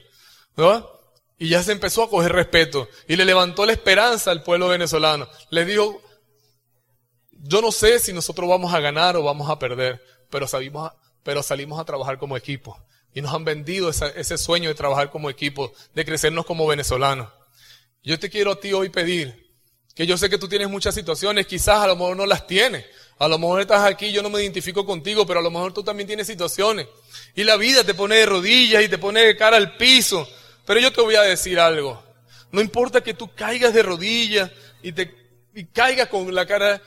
¿no? 0.56 0.99
Y 1.40 1.50
ya 1.50 1.64
se 1.64 1.72
empezó 1.72 2.04
a 2.04 2.10
coger 2.10 2.34
respeto, 2.34 2.88
y 3.08 3.16
le 3.16 3.26
levantó 3.26 3.66
la 3.66 3.72
esperanza 3.72 4.30
al 4.30 4.44
pueblo 4.44 4.68
venezolano. 4.68 5.28
Les 5.50 5.66
dijo, 5.66 6.02
yo 7.32 7.62
no 7.62 7.72
sé 7.72 8.00
si 8.00 8.14
nosotros 8.14 8.48
vamos 8.48 8.74
a 8.74 8.82
ganar 8.82 9.16
o 9.16 9.24
vamos 9.24 9.50
a 9.50 9.58
perder, 9.58 10.04
pero 10.30 10.48
salimos 10.48 10.92
a, 10.92 10.96
pero 11.24 11.42
salimos 11.42 11.80
a 11.80 11.86
trabajar 11.86 12.18
como 12.18 12.36
equipo. 12.36 12.78
Y 13.14 13.22
nos 13.22 13.34
han 13.34 13.46
vendido 13.46 13.90
ese 13.90 14.38
sueño 14.38 14.70
de 14.70 14.76
trabajar 14.76 15.10
como 15.10 15.30
equipo, 15.30 15.74
de 15.96 16.06
crecernos 16.06 16.46
como 16.46 16.68
venezolanos. 16.68 17.30
Yo 18.04 18.20
te 18.20 18.30
quiero 18.30 18.52
a 18.52 18.60
ti 18.60 18.74
hoy 18.74 18.90
pedir 18.90 19.50
que 19.96 20.06
yo 20.06 20.18
sé 20.18 20.30
que 20.30 20.38
tú 20.38 20.48
tienes 20.48 20.70
muchas 20.70 20.96
situaciones, 20.96 21.48
quizás 21.48 21.82
a 21.82 21.88
lo 21.88 21.96
mejor 21.96 22.16
no 22.16 22.26
las 22.26 22.48
tienes, 22.48 22.86
a 23.18 23.28
lo 23.28 23.38
mejor 23.38 23.60
estás 23.62 23.84
aquí, 23.84 24.12
yo 24.12 24.22
no 24.22 24.30
me 24.30 24.42
identifico 24.42 24.86
contigo, 24.86 25.26
pero 25.26 25.42
a 25.42 25.44
lo 25.44 25.52
mejor 25.52 25.74
tú 25.74 25.84
también 25.84 26.08
tienes 26.08 26.28
situaciones. 26.28 26.88
Y 27.36 27.44
la 27.44 27.58
vida 27.58 27.84
te 27.84 27.94
pone 27.94 28.16
de 28.16 28.26
rodillas 28.26 28.84
y 28.84 28.88
te 28.88 28.98
pone 28.98 29.22
de 29.22 29.36
cara 29.36 29.58
al 29.58 29.76
piso. 29.76 30.26
Pero 30.70 30.82
yo 30.82 30.94
te 30.94 31.02
voy 31.02 31.16
a 31.16 31.24
decir 31.24 31.60
algo. 31.60 32.00
No 32.52 32.62
importa 32.62 33.02
que 33.02 33.16
tú 33.16 33.34
caigas 33.34 33.74
de 33.74 33.82
rodillas 33.82 34.52
y 34.84 34.92
te 34.92 35.12
y 35.56 35.66
caigas 35.66 36.10
con 36.10 36.32
la 36.36 36.46
cara 36.46 36.80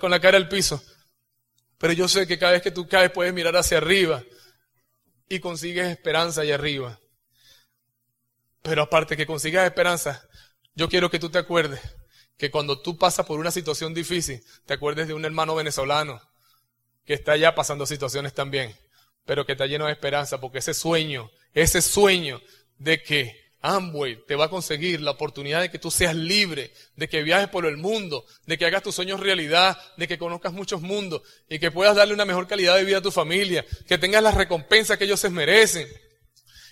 con 0.00 0.10
la 0.10 0.18
cara 0.18 0.38
al 0.38 0.48
piso. 0.48 0.82
Pero 1.76 1.92
yo 1.92 2.08
sé 2.08 2.26
que 2.26 2.38
cada 2.38 2.52
vez 2.52 2.62
que 2.62 2.70
tú 2.70 2.88
caes 2.88 3.10
puedes 3.10 3.34
mirar 3.34 3.54
hacia 3.54 3.76
arriba 3.76 4.24
y 5.28 5.40
consigues 5.40 5.88
esperanza 5.88 6.40
allá 6.40 6.54
arriba. 6.54 6.98
Pero 8.62 8.84
aparte 8.84 9.14
que 9.14 9.26
consigas 9.26 9.66
esperanza, 9.66 10.26
yo 10.74 10.88
quiero 10.88 11.10
que 11.10 11.18
tú 11.18 11.28
te 11.28 11.36
acuerdes 11.36 11.82
que 12.38 12.50
cuando 12.50 12.80
tú 12.80 12.96
pasas 12.96 13.26
por 13.26 13.38
una 13.38 13.50
situación 13.50 13.92
difícil, 13.92 14.42
te 14.64 14.72
acuerdes 14.72 15.06
de 15.06 15.12
un 15.12 15.26
hermano 15.26 15.54
venezolano 15.54 16.18
que 17.04 17.12
está 17.12 17.36
ya 17.36 17.54
pasando 17.54 17.84
situaciones 17.84 18.32
también, 18.32 18.74
pero 19.26 19.44
que 19.44 19.52
está 19.52 19.66
lleno 19.66 19.84
de 19.84 19.92
esperanza, 19.92 20.40
porque 20.40 20.60
ese 20.60 20.72
sueño, 20.72 21.30
ese 21.52 21.82
sueño 21.82 22.40
de 22.78 23.02
que 23.02 23.48
Amway 23.60 24.24
te 24.26 24.36
va 24.36 24.46
a 24.46 24.50
conseguir 24.50 25.00
la 25.00 25.10
oportunidad 25.10 25.60
de 25.60 25.70
que 25.70 25.78
tú 25.78 25.90
seas 25.90 26.14
libre, 26.14 26.72
de 26.96 27.08
que 27.08 27.22
viajes 27.22 27.48
por 27.48 27.66
el 27.66 27.76
mundo, 27.76 28.24
de 28.46 28.56
que 28.56 28.64
hagas 28.64 28.82
tus 28.82 28.94
sueños 28.94 29.20
realidad, 29.20 29.76
de 29.96 30.06
que 30.06 30.18
conozcas 30.18 30.52
muchos 30.52 30.80
mundos 30.80 31.22
y 31.48 31.58
que 31.58 31.70
puedas 31.70 31.96
darle 31.96 32.14
una 32.14 32.24
mejor 32.24 32.46
calidad 32.46 32.76
de 32.76 32.84
vida 32.84 32.98
a 32.98 33.02
tu 33.02 33.10
familia, 33.10 33.64
que 33.86 33.98
tengas 33.98 34.22
las 34.22 34.34
recompensas 34.34 34.96
que 34.96 35.04
ellos 35.04 35.18
se 35.18 35.30
merecen 35.30 35.88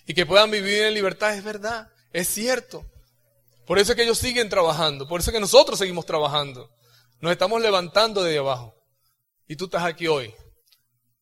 y 0.07 0.15
que 0.15 0.27
puedan 0.27 0.51
vivir 0.51 0.85
en 0.85 0.95
libertad. 0.95 1.35
Es 1.35 1.43
verdad, 1.43 1.91
es 2.13 2.29
cierto. 2.29 2.85
Por 3.67 3.81
eso 3.81 3.93
es 3.93 3.97
que 3.97 4.05
ellos 4.05 4.19
siguen 4.19 4.49
trabajando, 4.49 5.09
por 5.09 5.21
eso 5.21 5.31
es 5.31 5.35
que 5.35 5.41
nosotros 5.41 5.79
seguimos 5.79 6.07
trabajando. 6.07 6.71
Nos 7.21 7.33
estamos 7.33 7.61
levantando 7.61 8.23
de 8.23 8.39
abajo. 8.39 8.75
Y 9.49 9.57
tú 9.57 9.65
estás 9.65 9.85
aquí 9.85 10.07
hoy. 10.07 10.33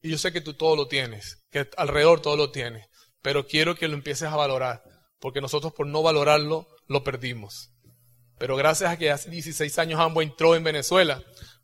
Y 0.03 0.11
yo 0.11 0.19
sé 0.19 0.33
que 0.33 0.43
tú 0.43 0.53
todo 0.53 0.77
lo 0.77 0.87
tienes, 0.89 1.39
que 1.51 1.67
alrededor 1.79 2.21
todo 2.21 2.37
lo 2.37 2.51
tienes. 2.51 2.87
Pero 3.25 3.47
quiero 3.47 3.75
que 3.75 3.89
lo 3.89 3.95
empieces 3.95 4.29
a 4.29 4.37
valorar, 4.37 4.85
porque 5.19 5.41
nosotros 5.41 5.73
por 5.73 5.87
no 5.87 6.03
valorarlo, 6.03 6.69
lo 6.89 7.03
perdimos. 7.03 7.71
Pero 8.37 8.55
gracias 8.55 8.93
a 8.93 8.99
que 8.99 9.11
hace 9.11 9.31
16 9.31 9.79
años 9.79 9.99
Amway 9.99 10.27
entró 10.27 10.55
en 10.55 10.63
Venezuela, 10.63 11.23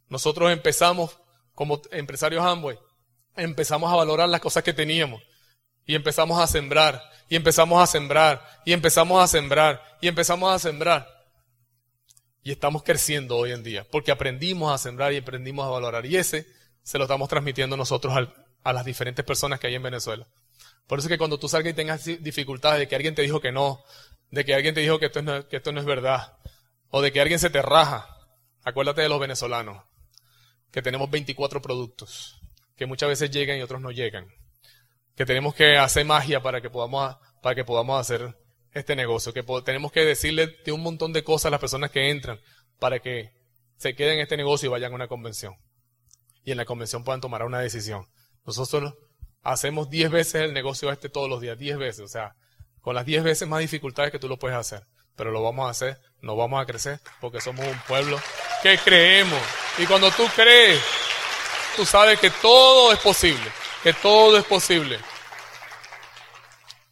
nosotros 0.09 0.51
empezamos 0.51 1.21
como 1.55 1.83
empresarios 1.91 2.43
Amway, 2.43 2.79
empezamos 3.37 3.93
a 3.93 3.97
valorar 3.97 4.31
las 4.31 4.41
cosas 4.41 4.63
que 4.63 4.73
teníamos 4.73 5.21
y 5.85 5.95
empezamos 5.95 6.41
a 6.41 6.47
sembrar 6.47 7.03
y 7.29 7.37
empezamos 7.37 7.81
a 7.81 7.87
sembrar, 7.87 8.43
y 8.65 8.73
empezamos 8.73 9.23
a 9.23 9.27
sembrar, 9.29 9.99
y 10.01 10.09
empezamos 10.09 10.53
a 10.53 10.59
sembrar. 10.59 11.07
Y 12.43 12.53
estamos 12.53 12.83
creciendo 12.83 13.37
hoy 13.37 13.53
en 13.53 13.63
día, 13.63 13.87
porque 13.89 14.11
aprendimos 14.11 14.73
a 14.73 14.79
sembrar 14.79 15.13
y 15.13 15.19
aprendimos 15.19 15.67
a 15.67 15.71
valorar. 15.71 16.07
Y 16.07 16.17
ese 16.17 16.47
se 16.83 16.97
lo 16.97 17.05
estamos 17.05 17.29
transmitiendo 17.29 17.77
nosotros 17.77 18.13
a 18.65 18.73
las 18.73 18.85
diferentes 18.85 19.25
personas 19.25 19.61
que 19.61 19.69
hay 19.69 19.77
en 19.77 19.83
Venezuela. 19.83 20.27
Por 20.87 20.99
eso 20.99 21.09
es 21.09 21.13
que 21.13 21.19
cuando 21.19 21.39
tú 21.39 21.49
salgas 21.49 21.73
y 21.73 21.77
tengas 21.77 22.05
dificultades 22.05 22.81
de 22.81 22.89
que 22.89 22.97
alguien 22.97 23.15
te 23.15 23.23
dijo 23.23 23.41
que 23.41 23.53
no, 23.53 23.85
de 24.31 24.45
que 24.45 24.55
alguien 24.55 24.75
te 24.75 24.81
dijo 24.81 24.99
que 24.99 25.07
esto, 25.07 25.23
no, 25.23 25.81
es 25.81 25.87
verdad, 25.87 26.37
o 26.91 27.01
de 27.01 27.13
que 27.13 27.21
alguien 27.21 27.39
se 27.39 27.51
te 27.51 27.63
raja, 27.63 28.17
acuérdate 28.63 29.03
de 29.03 29.09
los 29.09 29.21
venezolanos, 29.21 29.85
que 30.71 30.83
tenemos 30.83 31.11
24 31.11 31.63
productos, 31.63 32.41
que 32.77 32.87
muchas 32.87 33.09
veces 33.09 33.31
llegan 33.31 33.59
y 33.59 33.63
otros 33.63 33.81
no 33.81 33.91
llegan 33.91 34.33
que 35.21 35.27
tenemos 35.27 35.55
que 35.55 35.77
hacer 35.77 36.07
magia 36.07 36.43
para 36.43 36.63
que 36.63 36.71
podamos, 36.71 37.15
para 37.43 37.55
que 37.55 37.63
podamos 37.63 38.01
hacer 38.01 38.35
este 38.73 38.97
negocio, 38.97 39.35
que 39.35 39.45
tenemos 39.63 39.93
que 39.93 40.01
decirle 40.01 40.57
de 40.65 40.73
un 40.73 40.81
montón 40.81 41.13
de 41.13 41.23
cosas 41.23 41.47
a 41.47 41.51
las 41.51 41.61
personas 41.61 41.91
que 41.91 42.09
entran 42.11 42.41
para 42.79 43.01
que 43.01 43.35
se 43.77 43.95
queden 43.95 44.15
en 44.15 44.21
este 44.21 44.39
negocio 44.39 44.69
y 44.69 44.71
vayan 44.71 44.93
a 44.93 44.95
una 44.95 45.09
convención. 45.09 45.57
Y 46.43 46.53
en 46.53 46.57
la 46.57 46.65
convención 46.65 47.05
puedan 47.05 47.21
tomar 47.21 47.43
una 47.43 47.61
decisión. 47.61 48.07
Nosotros 48.47 48.95
hacemos 49.43 49.91
10 49.91 50.11
veces 50.11 50.43
el 50.43 50.53
negocio 50.53 50.91
este 50.91 51.09
todos 51.09 51.29
los 51.29 51.41
días, 51.41 51.59
10 51.59 51.79
veces, 51.79 52.01
o 52.01 52.09
sea, 52.09 52.35
con 52.81 52.95
las 52.95 53.07
10 53.07 53.23
veces 53.25 53.49
más 53.49 53.61
dificultades 53.61 54.11
que 54.11 54.19
tú 54.19 54.29
lo 54.29 54.39
puedes 54.39 54.57
hacer. 54.57 54.87
Pero 55.17 55.31
lo 55.31 55.43
vamos 55.43 55.67
a 55.67 55.71
hacer, 55.71 56.01
no 56.23 56.37
vamos 56.37 56.63
a 56.63 56.67
crecer, 56.67 57.01
porque 57.21 57.41
somos 57.41 57.67
un 57.67 57.79
pueblo 57.87 58.19
que 58.63 58.79
creemos. 58.79 59.41
Y 59.79 59.87
cuando 59.87 60.11
tú 60.11 60.27
crees, 60.35 60.81
tú 61.77 61.85
sabes 61.85 62.19
que 62.19 62.31
todo 62.31 62.93
es 62.93 62.99
posible, 63.01 63.51
que 63.83 63.93
todo 63.93 64.39
es 64.39 64.45
posible. 64.45 64.99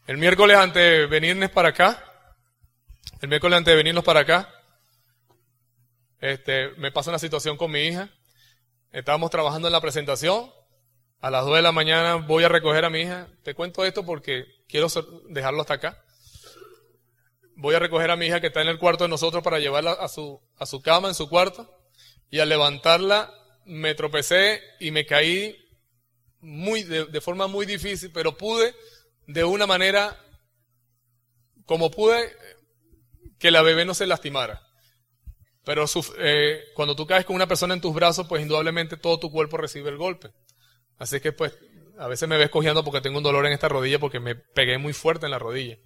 El 0.07 0.19
miércoles 0.19 0.57
antes 0.57 0.83
de 0.83 1.07
venirnos 1.07 1.51
para 1.51 1.71
acá, 1.71 2.05
el 3.21 3.29
miércoles 3.29 3.59
antes 3.59 3.73
de 3.73 3.77
venirnos 3.77 4.05
para 4.05 4.21
acá, 4.21 4.49
este, 6.21 6.71
me 6.77 6.91
pasa 6.91 7.11
una 7.11 7.19
situación 7.19 7.57
con 7.57 7.71
mi 7.71 7.81
hija. 7.81 8.09
Estábamos 8.91 9.31
trabajando 9.31 9.69
en 9.69 9.73
la 9.73 9.81
presentación. 9.81 10.51
A 11.21 11.31
las 11.31 11.45
2 11.45 11.57
de 11.57 11.63
la 11.63 11.73
mañana 11.73 12.15
voy 12.15 12.45
a 12.45 12.49
recoger 12.49 12.85
a 12.85 12.91
mi 12.91 13.01
hija. 13.01 13.29
Te 13.43 13.55
cuento 13.55 13.85
esto 13.85 14.05
porque 14.07 14.45
quiero 14.69 14.87
dejarlo 15.29 15.63
hasta 15.63 15.75
acá. 15.75 16.05
Voy 17.57 17.75
a 17.75 17.81
recoger 17.81 18.13
a 18.13 18.17
mi 18.17 18.27
hija 18.27 18.41
que 18.41 18.47
está 18.47 18.63
en 18.63 18.69
el 18.69 18.79
cuarto 18.79 19.03
de 19.03 19.11
nosotros 19.11 19.43
para 19.43 19.59
llevarla 19.59 19.93
a 19.93 20.07
su, 20.07 20.41
a 20.59 20.65
su 20.65 20.81
cama 20.81 21.09
en 21.09 21.15
su 21.15 21.29
cuarto. 21.29 21.75
Y 22.31 22.39
al 22.39 22.49
levantarla 22.49 23.35
me 23.65 23.97
tropecé 23.97 24.63
y 24.79 24.93
me 24.93 25.07
caí 25.07 25.57
muy, 26.41 26.85
de, 26.85 27.21
forma 27.21 27.49
muy 27.49 27.67
difícil, 27.67 28.13
pero 28.13 28.37
pude 28.37 28.75
de 29.27 29.43
una 29.43 29.67
manera, 29.67 30.17
como 31.67 31.91
pude, 31.91 32.33
que 33.41 33.51
la 33.51 33.63
bebé 33.63 33.85
no 33.85 33.95
se 33.95 34.07
lastimara. 34.07 34.63
Pero 35.65 35.85
eh, 36.19 36.63
cuando 36.75 36.95
tú 36.95 37.07
caes 37.07 37.25
con 37.25 37.35
una 37.35 37.49
persona 37.49 37.75
en 37.75 37.81
tus 37.81 37.93
brazos, 37.93 38.29
pues 38.29 38.41
indudablemente 38.41 38.97
todo 38.97 39.19
tu 39.19 39.33
cuerpo 39.33 39.57
recibe 39.57 39.91
el 39.91 39.97
golpe. 39.97 40.31
Así 40.99 41.21
que 41.21 41.33
pues 41.33 41.53
a 41.99 42.07
veces 42.07 42.29
me 42.29 42.37
ves 42.37 42.51
cogiendo 42.51 42.85
porque 42.85 43.01
tengo 43.01 43.19
un 43.19 43.25
dolor 43.25 43.47
en 43.47 43.53
esta 43.53 43.69
rodilla 43.69 43.99
porque 43.99 44.21
me 44.21 44.35
pegué 44.35 44.79
muy 44.79 44.93
fuerte 44.93 45.27
en 45.27 45.33
la 45.33 45.39
rodilla. 45.39 45.79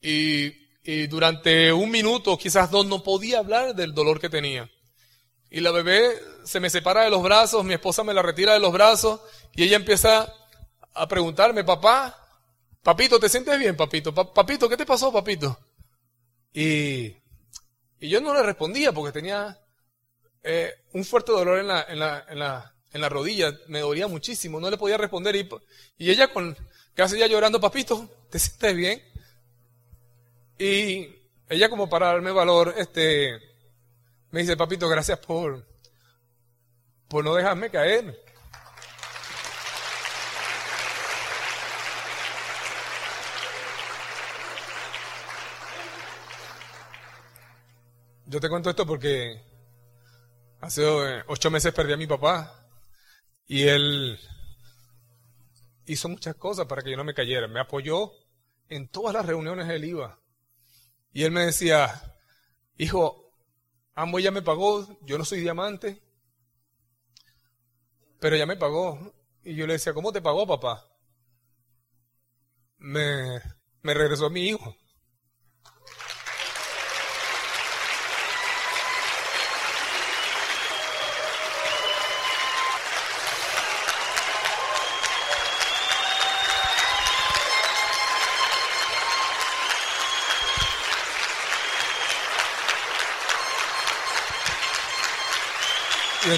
Y, 0.00 0.52
y 0.82 1.06
durante 1.06 1.72
un 1.72 1.90
minuto, 1.90 2.38
quizás 2.38 2.70
dos, 2.70 2.86
no 2.86 3.02
podía 3.02 3.40
hablar 3.40 3.74
del 3.74 3.94
dolor 3.94 4.20
que 4.20 4.28
tenía. 4.28 4.70
Y 5.50 5.60
la 5.60 5.70
bebé 5.70 6.14
se 6.44 6.60
me 6.60 6.70
separa 6.70 7.02
de 7.02 7.10
los 7.10 7.22
brazos, 7.22 7.64
mi 7.64 7.74
esposa 7.74 8.04
me 8.04 8.14
la 8.14 8.22
retira 8.22 8.52
de 8.52 8.60
los 8.60 8.72
brazos 8.72 9.20
y 9.54 9.64
ella 9.64 9.76
empieza 9.76 10.32
a 10.94 11.08
preguntarme, 11.08 11.64
papá, 11.64 12.16
papito, 12.82 13.18
¿te 13.18 13.28
sientes 13.28 13.58
bien, 13.58 13.76
papito? 13.76 14.14
papito, 14.14 14.68
¿qué 14.68 14.76
te 14.76 14.86
pasó, 14.86 15.12
papito? 15.12 15.58
Y 16.52 17.14
y 18.00 18.08
yo 18.08 18.20
no 18.20 18.32
le 18.32 18.42
respondía 18.42 18.92
porque 18.92 19.12
tenía 19.12 19.58
eh, 20.42 20.72
un 20.92 21.04
fuerte 21.04 21.32
dolor 21.32 21.58
en, 21.58 21.66
la, 21.66 21.86
en, 21.88 21.98
la, 22.38 22.74
en 22.98 23.02
la 23.02 23.08
rodilla, 23.08 23.56
me 23.68 23.80
dolía 23.80 24.08
muchísimo, 24.08 24.60
no 24.60 24.70
le 24.70 24.76
podía 24.76 24.98
responder. 24.98 25.36
Y, 25.36 25.48
y 25.98 26.10
ella 26.10 26.32
con 26.32 26.56
casi 26.94 27.18
ya 27.18 27.26
llorando, 27.26 27.60
papito, 27.60 28.10
¿te 28.28 28.38
sientes 28.38 28.76
bien? 28.76 29.02
Y 30.58 31.08
ella 31.48 31.70
como 31.70 31.88
para 31.88 32.08
darme 32.08 32.32
valor, 32.32 32.74
este, 32.76 33.38
me 34.30 34.40
dice, 34.40 34.56
papito, 34.56 34.88
gracias 34.88 35.18
por, 35.20 35.64
por 37.06 37.24
no 37.24 37.34
dejarme 37.34 37.70
caer. 37.70 38.20
Yo 48.26 48.40
te 48.40 48.48
cuento 48.50 48.68
esto 48.68 48.84
porque 48.84 49.40
hace 50.60 50.82
eh, 50.82 51.22
ocho 51.28 51.50
meses 51.50 51.72
perdí 51.72 51.92
a 51.94 51.96
mi 51.96 52.06
papá 52.06 52.57
y 53.48 53.66
él 53.66 54.20
hizo 55.86 56.08
muchas 56.10 56.36
cosas 56.36 56.66
para 56.66 56.82
que 56.82 56.90
yo 56.90 56.96
no 56.98 57.04
me 57.04 57.14
cayera. 57.14 57.48
Me 57.48 57.60
apoyó 57.60 58.12
en 58.68 58.88
todas 58.88 59.14
las 59.14 59.24
reuniones 59.24 59.68
él 59.70 59.86
iba. 59.86 60.20
Y 61.12 61.24
él 61.24 61.32
me 61.32 61.46
decía, 61.46 62.14
hijo, 62.76 63.32
Ambo 63.94 64.18
ya 64.18 64.30
me 64.30 64.42
pagó, 64.42 64.86
yo 65.00 65.18
no 65.18 65.24
soy 65.24 65.40
diamante, 65.40 66.00
pero 68.20 68.36
ya 68.36 68.44
me 68.46 68.56
pagó. 68.56 69.14
Y 69.42 69.54
yo 69.54 69.66
le 69.66 69.72
decía, 69.72 69.94
¿cómo 69.94 70.12
te 70.12 70.20
pagó 70.20 70.46
papá? 70.46 70.86
Me, 72.76 73.40
me 73.82 73.94
regresó 73.94 74.26
a 74.26 74.30
mi 74.30 74.46
hijo. 74.46 74.76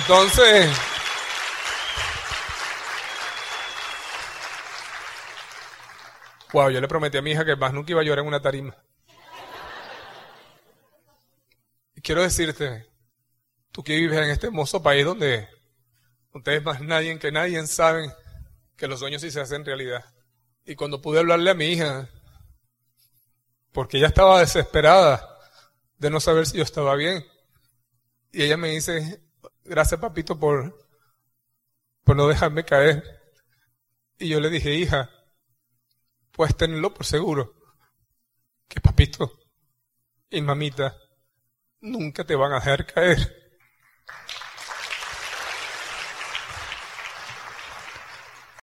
Entonces, 0.01 0.71
wow, 6.53 6.71
yo 6.71 6.81
le 6.81 6.89
prometí 6.89 7.19
a 7.19 7.23
mi 7.23 7.33
hija 7.33 7.45
que 7.45 7.55
más 7.55 7.73
nunca 7.73 7.93
iba 7.93 8.01
a 8.01 8.05
llorar 8.05 8.21
en 8.23 8.29
una 8.29 8.41
tarima. 8.41 8.77
Y 11.95 12.01
quiero 12.01 12.23
decirte, 12.23 12.87
tú 13.73 13.85
que 13.85 13.97
vives 13.97 14.19
en 14.19 14.31
este 14.31 14.47
hermoso 14.47 14.83
país 14.83 15.05
donde 15.05 15.49
ustedes 16.33 16.63
más 16.63 16.81
nadie 16.81 17.19
que 17.19 17.31
nadie 17.31 17.65
saben 17.67 18.11
que 18.77 18.89
los 18.89 19.01
sueños 19.01 19.21
sí 19.21 19.31
se 19.31 19.41
hacen 19.41 19.65
realidad. 19.65 20.05
Y 20.65 20.77
cuando 20.77 21.03
pude 21.03 21.19
hablarle 21.19 21.51
a 21.51 21.55
mi 21.55 21.67
hija, 21.67 22.09
porque 23.73 23.99
ella 23.99 24.09
estaba 24.09 24.41
desesperada 24.41 25.29
de 25.99 26.09
no 26.09 26.21
saber 26.21 26.47
si 26.47 26.57
yo 26.57 26.63
estaba 26.63 26.95
bien, 26.95 27.25
y 28.33 28.45
ella 28.45 28.57
me 28.57 28.69
dice, 28.69 29.21
gracias 29.71 30.01
papito 30.01 30.37
por, 30.37 30.77
por 32.03 32.17
no 32.17 32.27
dejarme 32.27 32.65
caer. 32.65 33.05
Y 34.19 34.29
yo 34.29 34.41
le 34.41 34.51
dije, 34.51 34.75
hija, 34.75 35.09
puedes 36.33 36.57
tenerlo 36.57 36.93
por 36.93 37.07
seguro, 37.07 37.55
que 38.67 38.81
papito 38.81 39.33
y 40.29 40.43
mamita 40.43 40.97
nunca 41.81 42.25
te 42.25 42.35
van 42.35 42.53
a 42.53 42.57
dejar 42.57 42.85
caer. 42.85 43.40